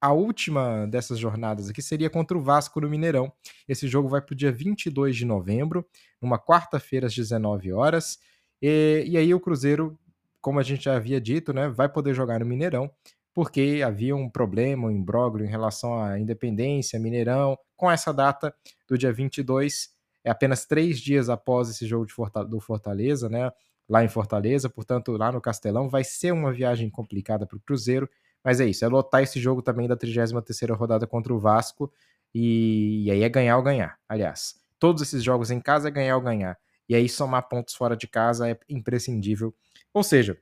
A 0.00 0.12
última 0.12 0.86
dessas 0.86 1.18
jornadas 1.18 1.68
aqui 1.68 1.82
seria 1.82 2.08
contra 2.08 2.36
o 2.36 2.40
Vasco 2.40 2.80
no 2.80 2.88
Mineirão. 2.88 3.32
Esse 3.68 3.86
jogo 3.86 4.08
vai 4.08 4.22
para 4.22 4.32
o 4.32 4.36
dia 4.36 4.50
22 4.50 5.16
de 5.16 5.24
novembro, 5.26 5.86
numa 6.20 6.38
quarta-feira 6.38 7.06
às 7.06 7.14
19 7.14 7.72
horas. 7.72 8.18
E, 8.62 9.04
e 9.06 9.16
aí 9.18 9.34
o 9.34 9.40
Cruzeiro 9.40 9.98
como 10.40 10.58
a 10.58 10.62
gente 10.62 10.84
já 10.84 10.96
havia 10.96 11.20
dito, 11.20 11.52
né, 11.52 11.68
vai 11.68 11.88
poder 11.88 12.14
jogar 12.14 12.40
no 12.40 12.46
Mineirão, 12.46 12.90
porque 13.34 13.82
havia 13.84 14.16
um 14.16 14.28
problema, 14.28 14.88
um 14.88 14.90
imbróglio 14.90 15.46
em 15.46 15.48
relação 15.48 16.02
à 16.02 16.18
independência, 16.18 16.98
Mineirão. 16.98 17.56
Com 17.76 17.90
essa 17.90 18.12
data 18.12 18.54
do 18.88 18.98
dia 18.98 19.12
22, 19.12 19.90
é 20.24 20.30
apenas 20.30 20.66
três 20.66 20.98
dias 20.98 21.28
após 21.28 21.70
esse 21.70 21.86
jogo 21.86 22.10
Fortaleza, 22.10 22.50
do 22.50 22.60
Fortaleza, 22.60 23.28
né, 23.28 23.50
lá 23.88 24.04
em 24.04 24.08
Fortaleza, 24.08 24.68
portanto, 24.68 25.12
lá 25.12 25.30
no 25.30 25.40
Castelão, 25.40 25.88
vai 25.88 26.04
ser 26.04 26.32
uma 26.32 26.52
viagem 26.52 26.90
complicada 26.90 27.46
para 27.46 27.56
o 27.56 27.60
Cruzeiro, 27.60 28.08
mas 28.44 28.60
é 28.60 28.66
isso, 28.66 28.84
é 28.84 28.88
lotar 28.88 29.22
esse 29.22 29.40
jogo 29.40 29.62
também 29.62 29.88
da 29.88 29.96
33ª 29.96 30.74
rodada 30.76 31.06
contra 31.06 31.32
o 31.32 31.38
Vasco, 31.38 31.92
e, 32.34 33.04
e 33.04 33.10
aí 33.10 33.22
é 33.22 33.28
ganhar 33.28 33.56
ou 33.56 33.62
ganhar, 33.62 33.98
aliás. 34.08 34.54
Todos 34.78 35.02
esses 35.02 35.22
jogos 35.22 35.50
em 35.50 35.60
casa 35.60 35.88
é 35.88 35.90
ganhar 35.90 36.16
ou 36.16 36.22
ganhar. 36.22 36.58
E 36.88 36.94
aí 36.94 37.08
somar 37.08 37.48
pontos 37.48 37.74
fora 37.74 37.96
de 37.96 38.08
casa 38.08 38.48
é 38.50 38.58
imprescindível 38.68 39.54
ou 39.92 40.04
seja, 40.04 40.38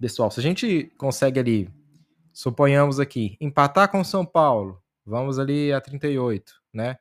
pessoal, 0.00 0.30
se 0.30 0.40
a 0.40 0.42
gente 0.42 0.92
consegue 0.98 1.38
ali, 1.38 1.70
suponhamos 2.32 2.98
aqui, 2.98 3.36
empatar 3.40 3.88
com 3.88 4.02
São 4.02 4.26
Paulo, 4.26 4.82
vamos 5.06 5.38
ali 5.38 5.72
a 5.72 5.80
38, 5.80 6.54
né? 6.72 6.98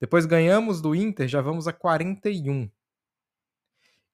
Depois 0.00 0.24
ganhamos 0.24 0.80
do 0.80 0.94
Inter, 0.94 1.28
já 1.28 1.40
vamos 1.40 1.68
a 1.68 1.72
41. 1.72 2.70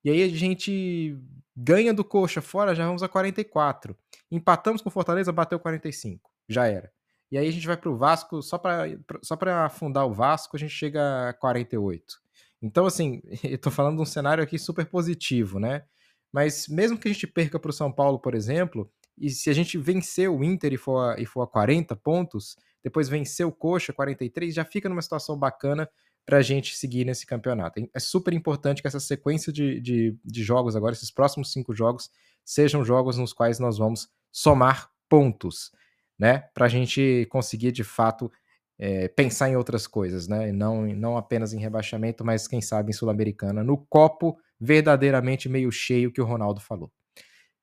E 0.05 0.11
aí 0.11 0.23
a 0.23 0.29
gente 0.29 1.17
ganha 1.57 1.93
do 1.93 2.05
Coxa 2.05 2.41
fora, 2.41 2.75
já 2.75 2.87
vamos 2.87 3.03
a 3.03 3.09
44. 3.09 3.97
Empatamos 4.31 4.83
com 4.83 4.91
Fortaleza, 4.91 5.33
bateu 5.33 5.59
45. 5.59 6.31
Já 6.49 6.67
era. 6.67 6.91
E 7.31 7.39
aí 7.39 7.49
a 7.49 7.51
gente 7.51 7.67
vai 7.67 7.77
para 7.77 7.91
o 7.91 7.97
Vasco, 7.97 8.43
só 8.43 8.59
para 8.59 8.87
só 9.23 9.39
afundar 9.65 10.07
o 10.07 10.13
Vasco, 10.13 10.57
a 10.57 10.59
gente 10.59 10.75
chega 10.75 11.31
a 11.31 11.33
48. 11.33 12.21
Então, 12.61 12.87
assim, 12.87 13.23
eu 13.43 13.59
tô 13.59 13.71
falando 13.71 13.97
de 13.97 14.03
um 14.03 14.07
cenário 14.07 14.45
aqui 14.45 14.59
super 14.59 14.87
positivo, 14.87 15.59
né? 15.59 15.85
Mas 16.33 16.69
mesmo 16.69 16.99
que 16.99 17.09
a 17.09 17.13
gente 17.13 17.27
perca 17.27 17.59
para 17.59 17.71
o 17.71 17.73
São 17.73 17.93
Paulo, 17.93 18.19
por 18.19 18.35
exemplo, 18.35 18.91
e 19.19 19.31
se 19.31 19.51
a 19.51 19.53
gente 19.53 19.77
vencer 19.77 20.31
o 20.31 20.43
Inter 20.43 20.73
e 20.73 20.77
for, 20.77 20.99
a, 20.99 21.21
e 21.21 21.27
for 21.27 21.43
a 21.43 21.47
40 21.47 21.95
pontos, 21.97 22.57
depois 22.83 23.09
vencer 23.09 23.47
o 23.47 23.53
Coxa, 23.53 23.93
43, 23.93 24.55
já 24.55 24.65
fica 24.65 24.89
numa 24.89 25.03
situação 25.03 25.39
bacana 25.39 25.89
para 26.25 26.39
a 26.39 26.43
gente 26.43 26.77
seguir 26.77 27.05
nesse 27.05 27.27
campeonato. 27.27 27.89
É 27.93 28.01
super 28.01 28.33
importante 28.33 28.81
que 28.81 28.89
essa 28.89 29.01
sequência 29.01 29.53
de, 29.53 29.81
de, 29.81 30.17
de 30.25 30.43
jogos 30.43 30.77
agora, 30.77 30.95
esses 30.95 31.11
próximos 31.11 31.53
cinco 31.53 31.75
jogos, 31.75 32.11
sejam 32.45 32.85
jogos 32.85 33.19
nos 33.19 33.33
quais 33.33 33.59
nós 33.59 33.79
vamos 33.79 34.09
somar 34.31 34.91
pontos, 35.09 35.73
né? 36.19 36.45
Para 36.55 36.67
a 36.67 36.69
gente 36.69 37.27
conseguir 37.31 37.73
de 37.73 37.85
fato 37.85 38.31
é, 38.79 39.09
pensar 39.09 39.51
em 39.51 39.57
outras 39.57 39.87
coisas, 39.87 40.27
né? 40.29 40.49
E 40.49 40.53
não, 40.53 40.87
não 40.87 41.17
apenas 41.17 41.53
em 41.53 41.59
rebaixamento, 41.59 42.25
mas 42.25 42.49
quem 42.49 42.61
sabe 42.61 42.91
em 42.91 42.95
Sul-Americana, 42.95 43.63
no 43.63 43.77
copo 43.77 44.39
verdadeiramente 44.59 45.49
meio 45.49 45.71
cheio 45.73 46.13
que 46.13 46.21
o 46.21 46.25
Ronaldo 46.25 46.61
falou. 46.61 46.91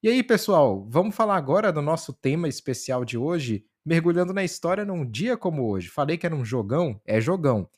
E 0.02 0.08
aí, 0.08 0.24
pessoal, 0.24 0.86
vamos 0.90 1.16
falar 1.16 1.36
agora 1.36 1.74
do 1.74 1.82
nosso 1.82 2.14
tema 2.14 2.48
especial 2.48 3.04
de 3.04 3.18
hoje, 3.18 3.66
mergulhando 3.86 4.34
na 4.34 4.44
história 4.44 4.86
num 4.86 5.06
dia 5.06 5.36
como 5.36 5.70
hoje. 5.70 5.90
Falei 5.90 6.18
que 6.18 6.26
era 6.26 6.36
um 6.36 6.46
jogão, 6.46 7.02
é 7.06 7.20
jogão. 7.20 7.70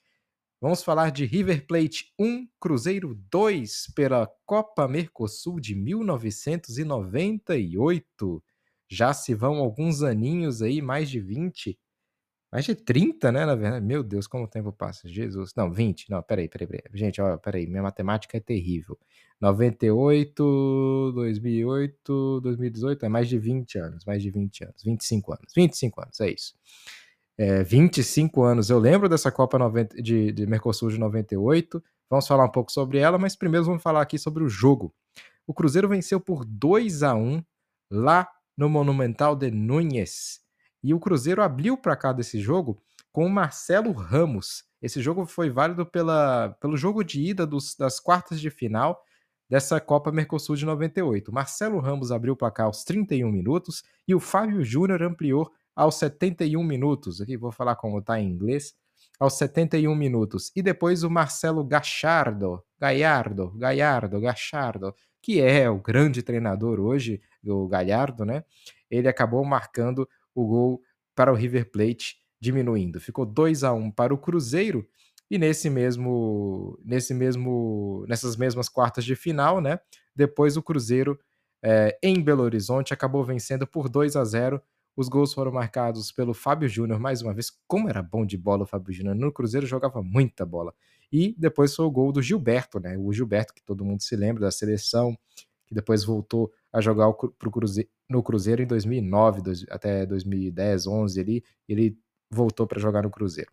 Vamos 0.61 0.83
falar 0.83 1.11
de 1.11 1.25
River 1.25 1.65
Plate 1.65 2.13
1, 2.19 2.47
Cruzeiro 2.59 3.15
2 3.31 3.93
pela 3.95 4.31
Copa 4.45 4.87
Mercosul 4.87 5.59
de 5.59 5.73
1998. 5.73 8.43
Já 8.87 9.11
se 9.11 9.33
vão 9.33 9.55
alguns 9.55 10.03
aninhos 10.03 10.61
aí, 10.61 10.79
mais 10.79 11.09
de 11.09 11.19
20, 11.19 11.79
mais 12.51 12.65
de 12.65 12.75
30, 12.75 13.31
né, 13.31 13.43
na 13.43 13.55
verdade. 13.55 13.83
Meu 13.83 14.03
Deus, 14.03 14.27
como 14.27 14.43
o 14.43 14.47
tempo 14.47 14.71
passa. 14.71 15.09
Jesus. 15.09 15.51
Não, 15.55 15.71
20. 15.71 16.11
Não, 16.11 16.21
peraí, 16.21 16.47
peraí, 16.47 16.67
peraí. 16.67 16.83
Gente, 16.93 17.19
ó, 17.19 17.35
peraí. 17.37 17.65
Minha 17.65 17.81
matemática 17.81 18.37
é 18.37 18.39
terrível. 18.39 18.99
98, 19.41 21.11
2008, 21.15 22.39
2018. 22.41 23.05
É 23.05 23.09
mais 23.09 23.27
de 23.27 23.39
20 23.39 23.79
anos. 23.79 24.05
Mais 24.05 24.21
de 24.21 24.29
20 24.29 24.65
anos. 24.65 24.83
25 24.83 25.33
anos. 25.33 25.51
25 25.55 26.01
anos, 26.03 26.21
é 26.21 26.29
isso. 26.31 26.53
É, 27.37 27.63
25 27.63 28.43
anos. 28.43 28.69
Eu 28.69 28.77
lembro 28.77 29.09
dessa 29.09 29.31
Copa 29.31 29.57
90, 29.57 30.01
de, 30.01 30.31
de 30.31 30.45
Mercosul 30.45 30.89
de 30.89 30.99
98. 30.99 31.83
Vamos 32.09 32.27
falar 32.27 32.45
um 32.45 32.51
pouco 32.51 32.71
sobre 32.71 32.99
ela, 32.99 33.17
mas 33.17 33.35
primeiro 33.35 33.65
vamos 33.65 33.81
falar 33.81 34.01
aqui 34.01 34.19
sobre 34.19 34.43
o 34.43 34.49
jogo. 34.49 34.93
O 35.47 35.53
Cruzeiro 35.53 35.87
venceu 35.87 36.19
por 36.19 36.45
2 36.45 37.03
a 37.03 37.15
1 37.15 37.43
lá 37.89 38.27
no 38.57 38.69
Monumental 38.69 39.35
de 39.35 39.49
Núñez 39.49 40.41
e 40.83 40.93
o 40.93 40.99
Cruzeiro 40.99 41.41
abriu 41.41 41.77
para 41.77 41.95
cá 41.95 42.11
desse 42.11 42.39
jogo 42.39 42.81
com 43.11 43.25
o 43.25 43.29
Marcelo 43.29 43.91
Ramos. 43.91 44.63
Esse 44.81 45.01
jogo 45.01 45.25
foi 45.25 45.49
válido 45.49 45.85
pela, 45.85 46.49
pelo 46.59 46.75
jogo 46.75 47.03
de 47.03 47.21
ida 47.21 47.45
dos, 47.45 47.75
das 47.75 47.99
quartas 47.99 48.39
de 48.39 48.49
final 48.49 49.03
dessa 49.49 49.79
Copa 49.79 50.11
Mercosul 50.11 50.55
de 50.55 50.65
98. 50.65 51.31
Marcelo 51.31 51.79
Ramos 51.79 52.11
abriu 52.11 52.33
o 52.33 52.37
placar 52.37 52.65
aos 52.65 52.83
31 52.83 53.29
minutos 53.31 53.83
e 54.07 54.15
o 54.15 54.19
Fábio 54.19 54.63
Júnior 54.63 55.03
ampliou 55.03 55.51
aos 55.75 55.95
71 55.95 56.63
minutos. 56.63 57.21
Aqui 57.21 57.37
vou 57.37 57.51
falar 57.51 57.75
como 57.75 57.99
está 57.99 58.19
em 58.19 58.29
inglês. 58.29 58.73
Aos 59.19 59.33
71 59.33 59.95
minutos. 59.95 60.51
E 60.55 60.61
depois 60.61 61.03
o 61.03 61.09
Marcelo 61.09 61.63
Gachardo, 61.63 62.63
Gallardo, 62.79 63.51
Gallardo, 63.55 64.19
Gachardo, 64.19 64.95
que 65.21 65.39
é 65.39 65.69
o 65.69 65.79
grande 65.79 66.23
treinador 66.23 66.79
hoje, 66.79 67.21
o 67.45 67.67
Galhardo, 67.67 68.25
né? 68.25 68.43
Ele 68.89 69.07
acabou 69.07 69.43
marcando 69.45 70.07
o 70.33 70.47
gol 70.47 70.81
para 71.15 71.31
o 71.31 71.35
River 71.35 71.69
Plate 71.71 72.15
diminuindo. 72.39 72.99
Ficou 72.99 73.25
2 73.25 73.63
a 73.63 73.71
1 73.73 73.91
para 73.91 74.13
o 74.13 74.17
Cruzeiro 74.17 74.87
e 75.29 75.37
nesse 75.37 75.69
mesmo 75.69 76.77
nesse 76.83 77.13
mesmo 77.13 78.03
nessas 78.07 78.35
mesmas 78.35 78.67
quartas 78.67 79.05
de 79.05 79.15
final, 79.15 79.61
né? 79.61 79.79
Depois 80.15 80.57
o 80.57 80.63
Cruzeiro 80.63 81.17
é, 81.63 81.97
em 82.01 82.21
Belo 82.21 82.43
Horizonte 82.43 82.93
acabou 82.93 83.23
vencendo 83.23 83.67
por 83.67 83.87
2 83.87 84.15
a 84.15 84.25
0. 84.25 84.61
Os 84.95 85.07
gols 85.07 85.33
foram 85.33 85.51
marcados 85.51 86.11
pelo 86.11 86.33
Fábio 86.33 86.67
Júnior 86.67 86.99
mais 86.99 87.21
uma 87.21 87.33
vez. 87.33 87.51
Como 87.67 87.89
era 87.89 88.01
bom 88.01 88.25
de 88.25 88.37
bola 88.37 88.63
o 88.63 88.67
Fábio 88.67 88.93
Júnior. 88.93 89.15
No 89.15 89.31
Cruzeiro 89.31 89.65
jogava 89.65 90.01
muita 90.01 90.45
bola. 90.45 90.73
E 91.11 91.35
depois 91.37 91.75
foi 91.75 91.85
o 91.85 91.91
gol 91.91 92.11
do 92.11 92.21
Gilberto, 92.21 92.79
né? 92.79 92.97
O 92.97 93.11
Gilberto, 93.11 93.53
que 93.53 93.63
todo 93.63 93.85
mundo 93.85 94.01
se 94.01 94.15
lembra 94.15 94.41
da 94.41 94.51
seleção, 94.51 95.17
que 95.65 95.75
depois 95.75 96.03
voltou 96.03 96.51
a 96.71 96.81
jogar 96.81 97.11
Cruzeiro, 97.13 97.89
no 98.09 98.21
Cruzeiro 98.21 98.61
em 98.61 98.67
2009 98.67 99.41
dois, 99.41 99.65
até 99.69 100.05
2010, 100.05 100.87
11 100.87 101.19
ali, 101.19 101.43
ele 101.67 101.97
voltou 102.29 102.67
para 102.67 102.79
jogar 102.79 103.03
no 103.03 103.09
Cruzeiro. 103.09 103.51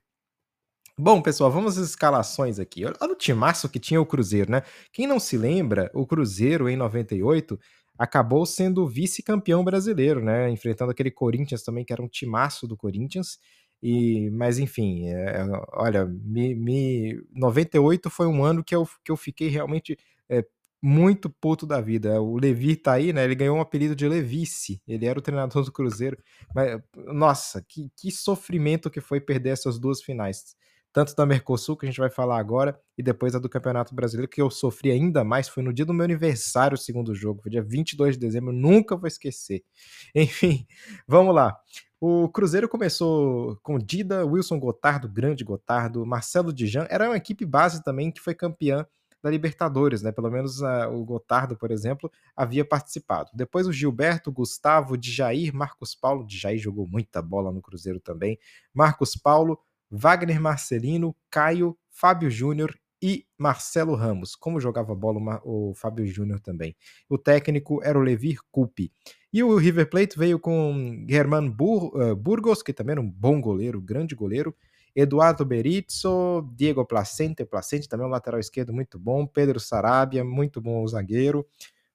Bom, 1.01 1.23
pessoal, 1.23 1.49
vamos 1.49 1.79
às 1.79 1.91
escalações 1.91 2.59
aqui. 2.59 2.85
Olha 2.85 3.13
o 3.13 3.15
timaço 3.15 3.69
que 3.69 3.79
tinha 3.79 4.01
o 4.01 4.07
Cruzeiro, 4.07 4.51
né? 4.51 4.63
Quem 4.93 5.07
não 5.07 5.21
se 5.21 5.39
lembra, 5.39 5.89
o 5.95 6.05
Cruzeiro 6.05 6.69
em 6.69 6.77
98 6.77 7.59
acabou 7.99 8.47
sendo 8.47 8.87
vice-campeão 8.87 9.65
brasileiro, 9.65 10.23
né? 10.23 10.49
Enfrentando 10.51 10.93
aquele 10.93 11.11
Corinthians 11.11 11.63
também, 11.63 11.85
que 11.85 11.93
era 11.93 12.03
um 12.03 12.09
timaço 12.09 12.67
do 12.67 12.77
Corinthians. 12.77 13.39
E, 13.83 14.31
mas 14.31 14.59
enfim, 14.59 15.09
é, 15.09 15.45
olha, 15.73 16.05
me, 16.07 16.55
me, 16.55 17.21
98 17.33 18.11
foi 18.11 18.27
um 18.27 18.45
ano 18.45 18.65
que 18.65 18.75
eu, 18.75 18.89
que 19.05 19.11
eu 19.11 19.17
fiquei 19.17 19.49
realmente 19.49 19.97
é, 20.29 20.45
muito 20.83 21.29
puto 21.31 21.67
da 21.67 21.81
vida. 21.81 22.21
O 22.21 22.39
Levi 22.39 22.77
tá 22.77 22.93
aí, 22.95 23.13
né? 23.13 23.25
Ele 23.25 23.35
ganhou 23.35 23.57
um 23.57 23.61
apelido 23.61 23.97
de 23.97 24.09
Levice. 24.09 24.81
Ele 24.87 25.07
era 25.07 25.19
o 25.19 25.23
treinador 25.23 25.65
do 25.65 25.73
Cruzeiro. 25.73 26.17
Mas, 26.55 26.81
nossa, 26.97 27.63
que, 27.69 27.91
que 27.97 28.11
sofrimento 28.11 28.91
que 28.91 29.01
foi 29.01 29.21
perder 29.21 29.51
essas 29.51 29.79
duas 29.79 30.03
finais. 30.03 30.57
Tanto 30.99 31.15
da 31.15 31.25
Mercosul, 31.25 31.77
que 31.77 31.87
a 31.87 31.89
gente 31.89 32.01
vai 32.01 32.11
falar 32.11 32.41
agora, 32.41 32.77
e 32.99 33.05
depois 33.05 33.33
a 33.33 33.39
do 33.39 33.49
Campeonato 33.49 33.95
Brasileiro, 33.95 34.29
que 34.29 34.43
eu 34.43 34.51
sofri 34.51 34.91
ainda 34.91 35.23
mais. 35.23 35.49
Foi 35.49 35.63
no 35.63 35.73
dia 35.73 35.87
do 35.87 35.95
meu 35.95 36.03
aniversário 36.03 36.75
o 36.75 36.77
segundo 36.77 37.15
jogo. 37.15 37.41
Foi 37.41 37.53
dia 37.53 37.63
22 37.63 38.17
de 38.17 38.21
dezembro. 38.27 38.53
Nunca 38.53 38.97
vou 38.97 39.07
esquecer. 39.07 39.63
Enfim, 40.13 40.67
vamos 41.07 41.33
lá. 41.33 41.57
O 42.01 42.29
Cruzeiro 42.29 42.69
começou 42.69 43.57
com 43.63 43.79
Dida, 43.79 44.27
Wilson 44.27 44.59
Gotardo, 44.59 45.09
grande 45.09 45.45
Gotardo, 45.45 46.05
Marcelo 46.05 46.53
Dijan. 46.53 46.89
Era 46.91 47.09
uma 47.09 47.17
equipe 47.17 47.47
base 47.47 47.81
também 47.85 48.11
que 48.11 48.21
foi 48.21 48.35
campeã 48.35 48.85
da 49.23 49.31
Libertadores, 49.31 50.03
né? 50.03 50.11
Pelo 50.11 50.31
menos 50.33 50.65
a, 50.65 50.89
o 50.89 51.05
Gotardo, 51.05 51.57
por 51.57 51.71
exemplo, 51.71 52.11
havia 52.37 52.65
participado. 52.65 53.31
Depois 53.33 53.69
o 53.69 53.73
Gilberto, 53.73 54.33
Gustavo, 54.33 54.97
Djair, 54.97 55.55
Marcos 55.55 55.95
Paulo. 55.95 56.27
Djair 56.27 56.59
jogou 56.59 56.89
muita 56.89 57.23
bola 57.23 57.53
no 57.53 57.63
Cruzeiro 57.63 58.01
também. 58.01 58.37
Marcos 58.75 59.15
Paulo, 59.17 59.61
Wagner 59.91 60.41
Marcelino, 60.41 61.15
Caio, 61.31 61.77
Fábio 61.91 62.31
Júnior 62.31 62.79
e 63.03 63.27
Marcelo 63.37 63.95
Ramos. 63.95 64.35
Como 64.35 64.61
jogava 64.61 64.95
bola 64.95 65.41
o 65.45 65.73
Fábio 65.75 66.07
Júnior 66.07 66.41
também. 66.41 66.77
O 67.09 67.17
técnico 67.17 67.81
era 67.83 67.99
o 67.99 68.03
Levir 68.03 68.39
Coupe. 68.51 68.93
E 69.33 69.43
o 69.43 69.57
River 69.57 69.89
Plate 69.89 70.19
veio 70.19 70.39
com 70.39 71.05
Germán 71.09 71.49
uh, 71.49 72.17
Burgos, 72.17 72.63
que 72.63 72.73
também 72.73 72.93
era 72.93 73.01
um 73.01 73.11
bom 73.11 73.41
goleiro, 73.41 73.81
grande 73.81 74.15
goleiro. 74.15 74.55
Eduardo 74.97 75.45
Berizzo, 75.45 76.51
Diego 76.57 76.85
Placente, 76.85 77.45
Placente 77.45 77.89
também 77.89 78.07
um 78.07 78.11
lateral 78.11 78.41
esquerdo 78.41 78.73
muito 78.73 78.99
bom. 78.99 79.27
Pedro 79.27 79.61
Sarabia, 79.61 80.25
muito 80.25 80.61
bom 80.61 80.87
zagueiro. 80.89 81.47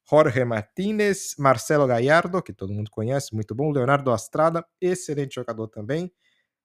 Jorge 0.10 0.44
Martinez, 0.46 1.36
Marcelo 1.40 1.88
Gallardo, 1.88 2.42
que 2.42 2.54
todo 2.54 2.74
mundo 2.74 2.92
conhece, 2.92 3.34
muito 3.34 3.56
bom. 3.56 3.72
Leonardo 3.72 4.12
Astrada, 4.12 4.66
excelente 4.80 5.36
jogador 5.36 5.68
também. 5.68 6.12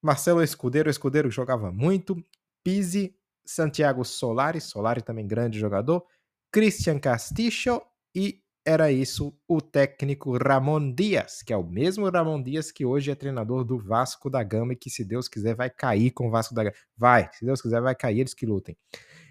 Marcelo 0.02 0.42
Escudeiro, 0.42 0.90
Escudeiro 0.90 1.30
jogava 1.30 1.72
muito. 1.72 2.16
Pizzi, 2.62 3.14
Santiago 3.44 4.04
Solari, 4.04 4.60
Solari 4.60 5.02
também 5.02 5.26
grande 5.26 5.58
jogador. 5.58 6.04
Christian 6.52 6.98
Castillo 6.98 7.82
e 8.14 8.42
era 8.64 8.92
isso 8.92 9.34
o 9.48 9.62
técnico 9.62 10.36
Ramon 10.36 10.92
Dias, 10.92 11.42
que 11.42 11.54
é 11.54 11.56
o 11.56 11.64
mesmo 11.64 12.08
Ramon 12.10 12.42
Dias 12.42 12.70
que 12.70 12.84
hoje 12.84 13.10
é 13.10 13.14
treinador 13.14 13.64
do 13.64 13.78
Vasco 13.78 14.28
da 14.28 14.42
Gama 14.42 14.74
e 14.74 14.76
que, 14.76 14.90
se 14.90 15.04
Deus 15.04 15.26
quiser, 15.26 15.54
vai 15.54 15.70
cair 15.70 16.10
com 16.10 16.28
o 16.28 16.30
Vasco 16.30 16.54
da 16.54 16.64
Gama. 16.64 16.76
Vai, 16.94 17.30
se 17.32 17.46
Deus 17.46 17.62
quiser, 17.62 17.80
vai 17.80 17.94
cair, 17.94 18.20
eles 18.20 18.34
que 18.34 18.44
lutem. 18.44 18.76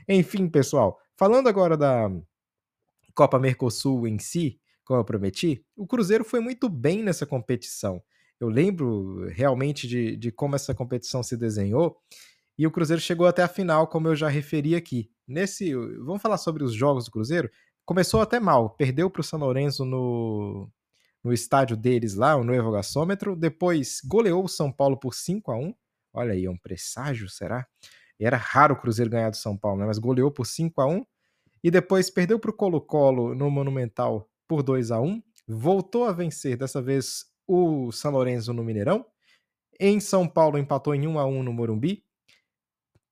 Enfim, 0.09 0.49
pessoal, 0.49 0.99
falando 1.15 1.47
agora 1.47 1.77
da 1.77 2.09
Copa 3.13 3.37
Mercosul 3.37 4.07
em 4.07 4.17
si, 4.17 4.59
como 4.83 4.99
eu 4.99 5.05
prometi, 5.05 5.63
o 5.75 5.85
Cruzeiro 5.85 6.23
foi 6.23 6.39
muito 6.39 6.67
bem 6.67 7.03
nessa 7.03 7.25
competição. 7.25 8.01
Eu 8.39 8.49
lembro 8.49 9.27
realmente 9.29 9.87
de, 9.87 10.15
de 10.15 10.31
como 10.31 10.55
essa 10.55 10.73
competição 10.73 11.23
se 11.23 11.35
desenhou. 11.35 11.97
E 12.57 12.65
o 12.65 12.71
Cruzeiro 12.71 13.01
chegou 13.01 13.27
até 13.27 13.43
a 13.43 13.47
final, 13.47 13.87
como 13.87 14.07
eu 14.07 14.15
já 14.15 14.27
referi 14.27 14.75
aqui. 14.75 15.09
Nesse, 15.27 15.73
vamos 15.73 16.21
falar 16.21 16.37
sobre 16.37 16.63
os 16.63 16.73
jogos 16.73 17.05
do 17.05 17.11
Cruzeiro. 17.11 17.49
Começou 17.85 18.21
até 18.21 18.39
mal, 18.39 18.71
perdeu 18.71 19.09
para 19.09 19.21
o 19.21 19.23
São 19.23 19.39
Lourenço 19.39 19.85
no, 19.85 20.69
no 21.23 21.33
estádio 21.33 21.77
deles 21.77 22.15
lá, 22.15 22.35
o 22.35 22.43
Novo. 22.43 23.35
Depois 23.37 24.01
goleou 24.05 24.43
o 24.43 24.49
São 24.49 24.71
Paulo 24.71 24.97
por 24.97 25.13
5 25.13 25.51
a 25.51 25.57
1 25.57 25.73
Olha 26.13 26.33
aí, 26.33 26.45
é 26.45 26.49
um 26.49 26.57
presságio, 26.57 27.29
será? 27.29 27.67
Era 28.19 28.37
raro 28.37 28.73
o 28.73 28.77
Cruzeiro 28.77 29.11
ganhar 29.11 29.29
do 29.29 29.37
São 29.37 29.55
Paulo, 29.55 29.79
né? 29.79 29.85
mas 29.85 29.99
goleou 29.99 30.31
por 30.31 30.45
5 30.45 30.81
a 30.81 30.87
1 30.87 31.05
E 31.63 31.69
depois 31.69 32.09
perdeu 32.09 32.39
para 32.39 32.49
o 32.49 32.53
Colo-Colo 32.53 33.35
no 33.35 33.51
Monumental 33.51 34.27
por 34.47 34.63
2 34.63 34.89
a 34.91 34.99
1 34.99 35.21
Voltou 35.47 36.05
a 36.05 36.11
vencer, 36.11 36.57
dessa 36.57 36.81
vez, 36.81 37.25
o 37.47 37.91
São 37.91 38.11
Lourenço 38.11 38.53
no 38.53 38.63
Mineirão. 38.63 39.05
Em 39.79 39.99
São 39.99 40.27
Paulo 40.27 40.57
empatou 40.57 40.93
em 40.93 41.07
1 41.07 41.19
a 41.19 41.25
1 41.25 41.43
no 41.43 41.53
Morumbi. 41.53 42.03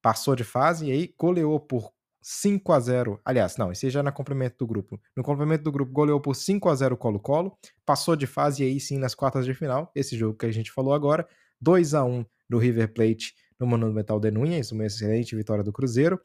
Passou 0.02 0.36
de 0.36 0.44
fase 0.44 0.86
e 0.86 0.92
aí 0.92 1.14
goleou 1.18 1.58
por 1.58 1.92
5 2.28 2.72
a 2.72 2.80
0 2.80 3.20
Aliás, 3.24 3.56
não, 3.56 3.70
esse 3.70 3.88
já 3.88 4.00
é 4.00 4.02
na 4.02 4.10
complemento 4.10 4.56
do 4.58 4.66
grupo. 4.66 5.00
No 5.16 5.22
complemento 5.22 5.62
do 5.62 5.70
grupo, 5.70 5.92
goleou 5.92 6.20
por 6.20 6.34
5 6.34 6.68
a 6.68 6.74
0 6.74 6.96
Colo-Colo, 6.96 7.56
passou 7.84 8.16
de 8.16 8.26
fase 8.26 8.64
e 8.64 8.66
aí 8.66 8.80
sim 8.80 8.98
nas 8.98 9.14
quartas 9.14 9.44
de 9.44 9.54
final, 9.54 9.92
esse 9.94 10.16
jogo 10.16 10.36
que 10.36 10.44
a 10.44 10.50
gente 10.50 10.72
falou 10.72 10.92
agora, 10.92 11.26
2 11.60 11.94
a 11.94 12.04
1 12.04 12.26
do 12.48 12.58
River 12.58 12.92
Plate 12.92 13.32
no 13.58 13.66
Monumental 13.66 14.18
de 14.18 14.30
Núñez, 14.30 14.72
uma 14.72 14.84
excelente 14.84 15.36
vitória 15.36 15.62
do 15.62 15.72
Cruzeiro. 15.72 16.20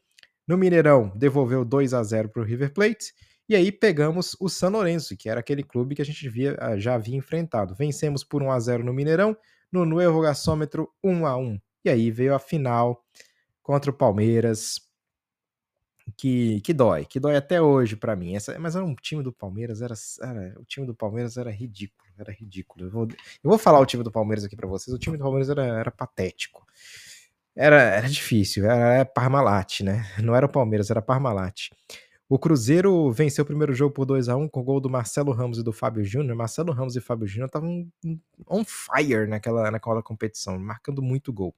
No 0.47 0.57
Mineirão, 0.57 1.11
devolveu 1.15 1.63
2 1.63 1.93
a 1.93 2.03
0 2.03 2.29
para 2.29 2.41
o 2.41 2.45
River 2.45 2.73
Plate. 2.73 3.13
E 3.51 3.55
aí 3.55 3.69
pegamos 3.69 4.33
o 4.39 4.47
San 4.47 4.69
Lorenzo, 4.69 5.17
que 5.17 5.27
era 5.27 5.41
aquele 5.41 5.61
clube 5.61 5.93
que 5.93 6.01
a 6.01 6.05
gente 6.05 6.29
via, 6.29 6.55
ah, 6.57 6.77
já 6.77 6.93
havia 6.93 7.17
enfrentado. 7.17 7.75
Vencemos 7.75 8.23
por 8.23 8.41
1 8.41 8.49
a 8.49 8.57
0 8.57 8.85
no 8.85 8.93
Mineirão, 8.93 9.35
no 9.69 9.83
Nuevo 9.83 10.21
Gasômetro 10.21 10.89
1 11.03 11.25
a 11.25 11.35
1. 11.35 11.59
E 11.83 11.89
aí 11.89 12.09
veio 12.09 12.33
a 12.33 12.39
final 12.39 13.03
contra 13.61 13.91
o 13.91 13.93
Palmeiras 13.93 14.79
que, 16.15 16.61
que 16.61 16.73
dói, 16.73 17.03
que 17.03 17.19
dói 17.19 17.35
até 17.35 17.61
hoje 17.61 17.97
para 17.97 18.15
mim. 18.15 18.37
Essa, 18.37 18.57
mas 18.57 18.77
era 18.77 18.85
um 18.85 18.95
time 18.95 19.21
do 19.21 19.33
Palmeiras, 19.33 19.81
era, 19.81 19.95
era, 20.21 20.57
o 20.57 20.63
time 20.63 20.87
do 20.87 20.95
Palmeiras 20.95 21.35
era 21.35 21.51
ridículo, 21.51 22.09
era 22.17 22.31
ridículo. 22.31 22.85
Eu 22.85 22.89
vou, 22.89 23.05
eu 23.09 23.49
vou 23.49 23.57
falar 23.57 23.81
o 23.81 23.85
time 23.85 24.01
do 24.01 24.11
Palmeiras 24.13 24.45
aqui 24.45 24.55
para 24.55 24.69
vocês. 24.69 24.95
O 24.95 24.97
time 24.97 25.17
do 25.17 25.23
Palmeiras 25.23 25.49
era, 25.49 25.65
era 25.65 25.91
patético. 25.91 26.65
Era, 27.53 27.81
era 27.81 28.07
difícil, 28.07 28.63
era 28.63 29.03
Parmalat, 29.03 29.81
né? 29.81 30.09
Não 30.23 30.33
era 30.33 30.45
o 30.45 30.49
Palmeiras, 30.49 30.89
era 30.89 31.01
Parmalat. 31.01 31.67
O 32.31 32.39
Cruzeiro 32.39 33.11
venceu 33.11 33.43
o 33.43 33.45
primeiro 33.45 33.73
jogo 33.73 33.93
por 33.93 34.05
2 34.05 34.29
a 34.29 34.37
1 34.37 34.47
com 34.47 34.61
o 34.61 34.63
gol 34.63 34.79
do 34.79 34.89
Marcelo 34.89 35.33
Ramos 35.33 35.57
e 35.57 35.63
do 35.63 35.73
Fábio 35.73 36.01
Júnior. 36.05 36.33
Marcelo 36.33 36.71
Ramos 36.71 36.95
e 36.95 37.01
Fábio 37.01 37.27
Júnior 37.27 37.47
estavam 37.47 37.85
on 38.49 38.63
fire 38.63 39.27
naquela, 39.27 39.69
naquela 39.69 40.01
competição, 40.01 40.57
marcando 40.57 41.01
muito 41.01 41.33
gol. 41.33 41.53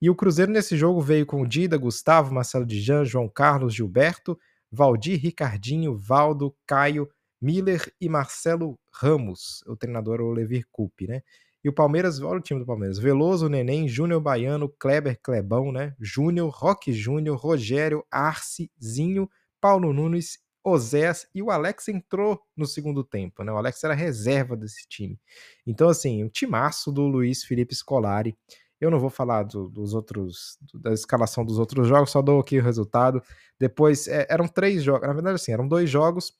E 0.00 0.08
o 0.08 0.14
Cruzeiro 0.14 0.52
nesse 0.52 0.76
jogo 0.76 1.00
veio 1.00 1.26
com 1.26 1.44
Dida, 1.44 1.76
Gustavo, 1.76 2.32
Marcelo 2.32 2.64
Dijan, 2.64 3.04
João 3.04 3.28
Carlos, 3.28 3.74
Gilberto, 3.74 4.38
Valdir, 4.70 5.18
Ricardinho, 5.18 5.96
Valdo, 5.96 6.54
Caio, 6.64 7.10
Miller 7.42 7.92
e 8.00 8.08
Marcelo 8.08 8.78
Ramos. 8.92 9.64
O 9.66 9.74
treinador 9.74 10.20
é 10.20 10.22
o 10.22 10.30
Levir 10.30 10.64
Coupe, 10.70 11.08
né? 11.08 11.22
E 11.64 11.68
o 11.68 11.72
Palmeiras, 11.72 12.20
olha 12.20 12.38
o 12.38 12.40
time 12.40 12.60
do 12.60 12.66
Palmeiras: 12.66 13.00
Veloso, 13.00 13.48
Neném, 13.48 13.88
Júnior 13.88 14.20
Baiano, 14.20 14.68
Kleber, 14.68 15.18
Clebão, 15.20 15.72
né? 15.72 15.96
Júnior, 15.98 16.50
Roque 16.50 16.92
Júnior, 16.92 17.36
Rogério, 17.36 18.04
Arce, 18.12 18.70
Zinho, 18.80 19.28
Paulo 19.60 19.92
Nunes, 19.92 20.38
Oséas 20.64 21.26
e 21.34 21.42
o 21.42 21.50
Alex 21.50 21.88
entrou 21.88 22.40
no 22.56 22.66
segundo 22.66 23.02
tempo, 23.02 23.42
né? 23.42 23.52
O 23.52 23.56
Alex 23.56 23.82
era 23.84 23.94
reserva 23.94 24.56
desse 24.56 24.86
time. 24.88 25.18
Então, 25.66 25.88
assim, 25.88 26.24
o 26.24 26.28
timaço 26.28 26.92
do 26.92 27.06
Luiz 27.06 27.44
Felipe 27.44 27.74
Scolari 27.74 28.36
eu 28.80 28.90
não 28.90 29.00
vou 29.00 29.10
falar 29.10 29.42
do, 29.42 29.68
dos 29.68 29.92
outros, 29.92 30.56
da 30.72 30.92
escalação 30.92 31.44
dos 31.44 31.58
outros 31.58 31.88
jogos, 31.88 32.10
só 32.10 32.22
dou 32.22 32.40
aqui 32.40 32.58
o 32.58 32.62
resultado. 32.62 33.22
Depois, 33.58 34.06
é, 34.06 34.26
eram 34.30 34.46
três 34.46 34.82
jogos, 34.82 35.06
na 35.06 35.12
verdade, 35.12 35.34
assim, 35.34 35.52
eram 35.52 35.66
dois 35.66 35.90
jogos. 35.90 36.32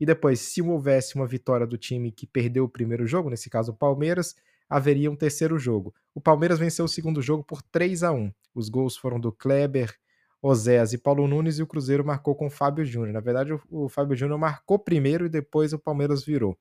E 0.00 0.06
depois, 0.06 0.40
se 0.40 0.62
houvesse 0.62 1.14
uma 1.14 1.26
vitória 1.26 1.66
do 1.66 1.76
time 1.76 2.10
que 2.10 2.26
perdeu 2.26 2.64
o 2.64 2.68
primeiro 2.68 3.06
jogo, 3.06 3.28
nesse 3.28 3.50
caso 3.50 3.72
o 3.72 3.76
Palmeiras, 3.76 4.34
haveria 4.68 5.10
um 5.10 5.16
terceiro 5.16 5.58
jogo. 5.58 5.94
O 6.14 6.20
Palmeiras 6.20 6.58
venceu 6.58 6.84
o 6.86 6.88
segundo 6.88 7.20
jogo 7.20 7.44
por 7.44 7.60
3 7.62 8.02
a 8.02 8.12
1 8.12 8.32
Os 8.54 8.68
gols 8.70 8.96
foram 8.96 9.20
do 9.20 9.30
Kleber, 9.30 9.94
Oséas 10.42 10.92
e 10.92 10.98
Paulo 10.98 11.28
Nunes, 11.28 11.58
e 11.58 11.62
o 11.62 11.66
Cruzeiro 11.66 12.04
marcou 12.04 12.34
com 12.34 12.46
o 12.46 12.50
Fábio 12.50 12.84
Júnior. 12.84 13.12
Na 13.12 13.20
verdade, 13.20 13.52
o, 13.52 13.60
o 13.70 13.88
Fábio 13.88 14.16
Júnior 14.16 14.38
marcou 14.38 14.78
primeiro 14.78 15.26
e 15.26 15.28
depois 15.28 15.72
o 15.72 15.78
Palmeiras 15.78 16.24
virou. 16.24 16.58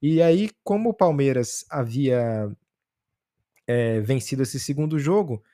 E 0.00 0.22
aí, 0.22 0.50
como 0.64 0.90
o 0.90 0.94
Palmeiras 0.94 1.64
havia 1.70 2.50
é, 3.66 4.00
vencido 4.00 4.42
esse 4.42 4.58
segundo 4.58 4.98
jogo, 4.98 5.44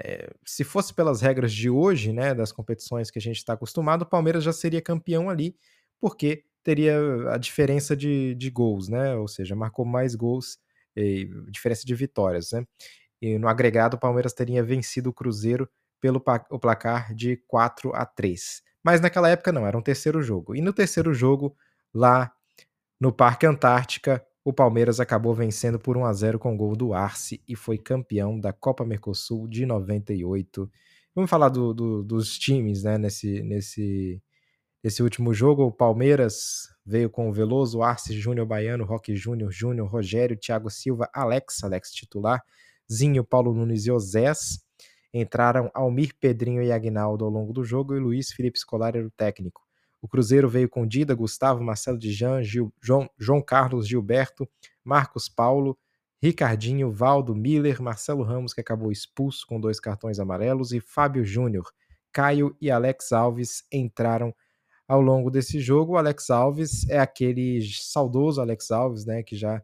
é, 0.00 0.30
se 0.46 0.62
fosse 0.62 0.94
pelas 0.94 1.20
regras 1.20 1.52
de 1.52 1.68
hoje, 1.68 2.12
né, 2.12 2.34
das 2.34 2.52
competições 2.52 3.10
que 3.10 3.18
a 3.18 3.22
gente 3.22 3.38
está 3.38 3.54
acostumado, 3.54 4.02
o 4.02 4.06
Palmeiras 4.06 4.44
já 4.44 4.52
seria 4.52 4.80
campeão 4.80 5.28
ali, 5.28 5.56
porque 6.00 6.44
teria 6.62 6.98
a 7.32 7.38
diferença 7.38 7.96
de, 7.96 8.34
de 8.34 8.50
gols, 8.50 8.88
né? 8.88 9.14
Ou 9.16 9.26
seja, 9.26 9.56
marcou 9.56 9.84
mais 9.84 10.14
gols, 10.14 10.58
e, 10.96 11.28
diferença 11.50 11.84
de 11.84 11.94
vitórias, 11.94 12.52
né? 12.52 12.64
E 13.20 13.38
no 13.38 13.48
agregado, 13.48 13.94
o 13.94 14.00
Palmeiras 14.00 14.32
teria 14.32 14.62
vencido 14.62 15.10
o 15.10 15.12
Cruzeiro 15.12 15.68
pelo 16.00 16.22
o 16.50 16.58
placar 16.58 17.14
de 17.14 17.36
4 17.46 17.94
a 17.94 18.06
3. 18.06 18.62
Mas 18.82 19.00
naquela 19.00 19.28
época 19.28 19.52
não, 19.52 19.66
era 19.66 19.76
um 19.76 19.82
terceiro 19.82 20.22
jogo. 20.22 20.54
E 20.54 20.60
no 20.60 20.72
terceiro 20.72 21.12
jogo, 21.12 21.56
lá 21.92 22.32
no 23.00 23.12
Parque 23.12 23.46
Antártica, 23.46 24.24
o 24.44 24.52
Palmeiras 24.52 24.98
acabou 24.98 25.34
vencendo 25.34 25.78
por 25.78 25.96
1 25.96 26.06
a 26.06 26.12
0 26.12 26.38
com 26.38 26.54
o 26.54 26.56
gol 26.56 26.74
do 26.74 26.94
Arce 26.94 27.42
e 27.46 27.54
foi 27.54 27.76
campeão 27.76 28.40
da 28.40 28.52
Copa 28.52 28.84
Mercosul 28.84 29.46
de 29.46 29.66
98. 29.66 30.70
Vamos 31.14 31.30
falar 31.30 31.48
do, 31.48 31.74
do, 31.74 32.02
dos 32.02 32.38
times 32.38 32.82
né, 32.82 32.96
nesse, 32.96 33.42
nesse, 33.42 34.22
nesse 34.82 35.02
último 35.02 35.34
jogo. 35.34 35.64
O 35.64 35.72
Palmeiras 35.72 36.68
veio 36.86 37.10
com 37.10 37.28
o 37.28 37.32
Veloso, 37.32 37.82
Arce, 37.82 38.18
Júnior 38.18 38.46
Baiano, 38.46 38.84
Roque 38.84 39.14
Júnior, 39.14 39.50
Júnior, 39.52 39.86
Rogério, 39.86 40.36
Thiago 40.36 40.70
Silva, 40.70 41.10
Alex, 41.12 41.62
Alex 41.62 41.90
titular, 41.90 42.42
Zinho, 42.90 43.22
Paulo 43.24 43.52
Nunes 43.52 43.84
e 43.84 43.90
Osés. 43.90 44.60
Entraram 45.12 45.70
Almir, 45.74 46.14
Pedrinho 46.20 46.62
e 46.62 46.70
Agnaldo 46.70 47.24
ao 47.24 47.30
longo 47.30 47.52
do 47.52 47.64
jogo 47.64 47.94
e 47.94 48.00
Luiz 48.00 48.30
Felipe 48.32 48.58
Scolari 48.58 48.98
era 48.98 49.06
o 49.06 49.10
técnico. 49.10 49.62
O 50.00 50.08
Cruzeiro 50.08 50.48
veio 50.48 50.68
com 50.68 50.86
Dida, 50.86 51.14
Gustavo, 51.14 51.62
Marcelo 51.62 51.98
Dijan, 51.98 52.42
Gil, 52.42 52.72
João, 52.80 53.10
João 53.18 53.42
Carlos, 53.42 53.88
Gilberto, 53.88 54.48
Marcos 54.84 55.28
Paulo, 55.28 55.76
Ricardinho, 56.22 56.90
Valdo, 56.90 57.34
Miller, 57.34 57.80
Marcelo 57.82 58.22
Ramos, 58.22 58.52
que 58.52 58.60
acabou 58.60 58.92
expulso 58.92 59.46
com 59.46 59.60
dois 59.60 59.80
cartões 59.80 60.18
amarelos, 60.18 60.72
e 60.72 60.80
Fábio 60.80 61.24
Júnior. 61.24 61.72
Caio 62.12 62.56
e 62.60 62.70
Alex 62.70 63.12
Alves 63.12 63.64
entraram 63.72 64.34
ao 64.86 65.00
longo 65.00 65.30
desse 65.30 65.60
jogo. 65.60 65.92
O 65.92 65.96
Alex 65.96 66.30
Alves 66.30 66.88
é 66.88 66.98
aquele 66.98 67.60
saudoso 67.62 68.40
Alex 68.40 68.70
Alves, 68.70 69.04
né, 69.04 69.22
que 69.22 69.36
já 69.36 69.62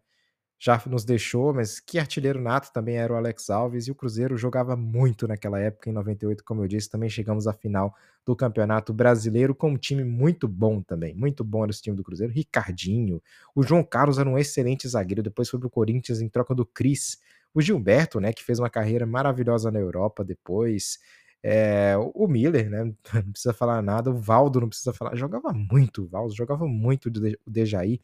já 0.58 0.80
nos 0.86 1.04
deixou, 1.04 1.52
mas 1.52 1.80
que 1.80 1.98
artilheiro 1.98 2.40
nato 2.40 2.72
também 2.72 2.96
era 2.96 3.12
o 3.12 3.16
Alex 3.16 3.50
Alves, 3.50 3.86
e 3.86 3.90
o 3.90 3.94
Cruzeiro 3.94 4.36
jogava 4.36 4.76
muito 4.76 5.26
naquela 5.28 5.60
época, 5.60 5.90
em 5.90 5.92
98, 5.92 6.44
como 6.44 6.62
eu 6.62 6.68
disse, 6.68 6.88
também 6.88 7.08
chegamos 7.10 7.46
à 7.46 7.52
final 7.52 7.94
do 8.24 8.34
Campeonato 8.34 8.92
Brasileiro 8.92 9.54
com 9.54 9.70
um 9.70 9.76
time 9.76 10.04
muito 10.04 10.48
bom 10.48 10.80
também, 10.80 11.14
muito 11.14 11.44
bom 11.44 11.62
era 11.62 11.70
esse 11.70 11.82
time 11.82 11.96
do 11.96 12.02
Cruzeiro, 12.04 12.32
Ricardinho, 12.32 13.22
o 13.54 13.62
João 13.62 13.84
Carlos 13.84 14.18
era 14.18 14.28
um 14.28 14.38
excelente 14.38 14.88
zagueiro, 14.88 15.22
depois 15.22 15.48
foi 15.48 15.60
pro 15.60 15.68
Corinthians 15.68 16.20
em 16.20 16.28
troca 16.28 16.54
do 16.54 16.64
Cris, 16.64 17.18
o 17.52 17.60
Gilberto, 17.60 18.18
né, 18.20 18.32
que 18.32 18.42
fez 18.42 18.58
uma 18.58 18.70
carreira 18.70 19.06
maravilhosa 19.06 19.70
na 19.70 19.78
Europa 19.78 20.24
depois, 20.24 20.98
é, 21.42 21.94
o 22.14 22.26
Miller, 22.26 22.70
né, 22.70 22.84
não 23.14 23.32
precisa 23.32 23.52
falar 23.52 23.82
nada, 23.82 24.10
o 24.10 24.16
Valdo 24.16 24.60
não 24.60 24.68
precisa 24.68 24.94
falar, 24.94 25.14
jogava 25.14 25.52
muito 25.52 26.04
o 26.04 26.06
Valdo, 26.06 26.34
jogava 26.34 26.66
muito 26.66 27.08
o 27.08 27.50
Dejaí, 27.50 28.00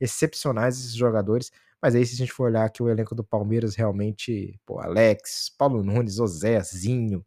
excepcionais 0.00 0.78
esses 0.78 0.94
jogadores, 0.94 1.50
mas 1.82 1.94
aí 1.94 2.04
se 2.06 2.14
a 2.14 2.16
gente 2.18 2.32
for 2.32 2.44
olhar 2.44 2.64
aqui 2.64 2.82
o 2.82 2.88
elenco 2.88 3.14
do 3.14 3.24
Palmeiras, 3.24 3.74
realmente, 3.74 4.58
pô, 4.66 4.80
Alex, 4.80 5.50
Paulo 5.58 5.82
Nunes, 5.82 6.14
José, 6.16 6.60
Zinho, 6.62 7.24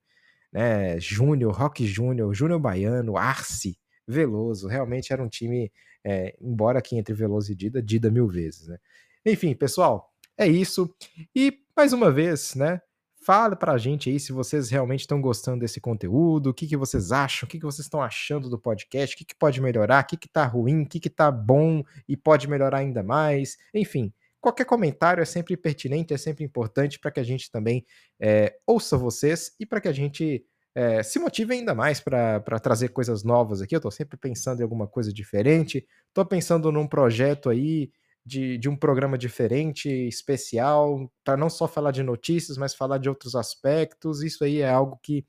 né, 0.52 1.00
Júnior, 1.00 1.54
Roque 1.56 1.86
Júnior, 1.88 2.34
Júnior 2.34 2.60
Baiano, 2.60 3.18
Arce, 3.18 3.78
Veloso, 4.08 4.68
realmente 4.68 5.14
era 5.14 5.24
um 5.24 5.30
time, 5.30 5.72
é, 6.04 6.36
embora 6.42 6.80
aqui 6.80 6.98
entre 6.98 7.14
Veloso 7.14 7.52
e 7.52 7.56
Dida, 7.56 7.82
Dida 7.82 8.10
mil 8.12 8.28
vezes, 8.28 8.68
né. 8.68 8.78
Enfim, 9.26 9.54
pessoal, 9.56 10.12
é 10.38 10.48
isso, 10.48 10.94
e 11.36 11.60
mais 11.76 11.94
uma 11.94 12.12
vez, 12.12 12.56
né, 12.56 12.82
fala 13.30 13.56
pra 13.56 13.78
gente 13.78 14.10
aí 14.10 14.20
se 14.20 14.32
vocês 14.32 14.72
realmente 14.72 15.02
estão 15.02 15.22
gostando 15.22 15.60
desse 15.60 15.80
conteúdo, 15.80 16.50
o 16.50 16.54
que, 16.54 16.66
que 16.66 16.76
vocês 16.76 17.12
acham, 17.12 17.46
o 17.46 17.48
que, 17.48 17.60
que 17.60 17.64
vocês 17.64 17.86
estão 17.86 18.02
achando 18.02 18.50
do 18.50 18.58
podcast, 18.58 19.14
o 19.14 19.20
que, 19.20 19.24
que 19.24 19.36
pode 19.36 19.62
melhorar, 19.62 20.04
o 20.04 20.08
que, 20.08 20.18
que 20.18 20.28
tá 20.28 20.44
ruim, 20.48 20.82
o 20.82 20.88
que, 20.88 21.00
que 21.00 21.12
tá 21.12 21.30
bom 21.30 21.84
e 22.08 22.18
pode 22.18 22.50
melhorar 22.50 22.80
ainda 22.80 23.04
mais, 23.04 23.56
enfim, 23.72 24.12
qualquer 24.42 24.66
comentário 24.66 25.22
é 25.22 25.26
sempre 25.26 25.56
pertinente, 25.56 26.12
é 26.12 26.18
sempre 26.18 26.44
importante 26.44 26.98
para 26.98 27.12
que 27.12 27.20
a 27.20 27.24
gente 27.24 27.52
também 27.52 27.86
é, 28.20 28.56
ouça 28.66 28.98
vocês 28.98 29.52
e 29.60 29.66
para 29.66 29.80
que 29.80 29.88
a 29.88 29.94
gente 29.94 30.44
é, 30.74 31.04
se 31.04 31.20
motive 31.20 31.54
ainda 31.54 31.76
mais 31.76 32.00
para 32.00 32.60
trazer 32.60 32.90
coisas 32.90 33.24
novas 33.24 33.62
aqui. 33.62 33.76
Eu 33.76 33.78
estou 33.78 33.92
sempre 33.92 34.18
pensando 34.18 34.62
em 34.62 34.64
alguma 34.64 34.88
coisa 34.88 35.14
diferente, 35.14 35.86
estou 36.08 36.26
pensando 36.26 36.72
num 36.72 36.88
projeto 36.88 37.52
aí 37.52 37.92
de, 38.26 38.58
de 38.58 38.70
um 38.70 38.76
programa 38.76 39.18
diferente, 39.18 39.90
especial, 39.90 41.12
para 41.24 41.38
não 41.38 41.50
só 41.50 41.68
falar 41.68 41.92
de 41.92 42.04
notícias, 42.04 42.58
mas 42.58 42.76
falar 42.76 42.98
de 42.98 43.10
outros 43.10 43.36
aspectos. 43.36 44.22
Isso 44.24 44.44
aí 44.44 44.62
é 44.62 44.70
algo 44.70 45.00
que 45.02 45.26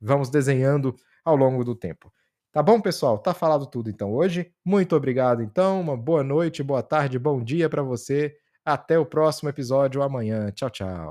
vamos 0.00 0.30
desenhando 0.30 0.94
ao 1.24 1.36
longo 1.36 1.64
do 1.64 1.74
tempo. 1.74 2.12
Tá 2.52 2.62
bom, 2.62 2.80
pessoal? 2.80 3.18
Tá 3.18 3.32
falado 3.32 3.66
tudo 3.66 3.88
então 3.88 4.12
hoje. 4.12 4.52
Muito 4.64 4.94
obrigado 4.94 5.42
então. 5.42 5.80
Uma 5.80 5.96
boa 5.96 6.22
noite, 6.22 6.62
boa 6.62 6.82
tarde, 6.82 7.18
bom 7.18 7.42
dia 7.42 7.68
para 7.68 7.82
você. 7.82 8.36
Até 8.64 8.98
o 8.98 9.06
próximo 9.06 9.48
episódio 9.48 10.02
amanhã. 10.02 10.50
Tchau, 10.50 10.70
tchau. 10.70 11.10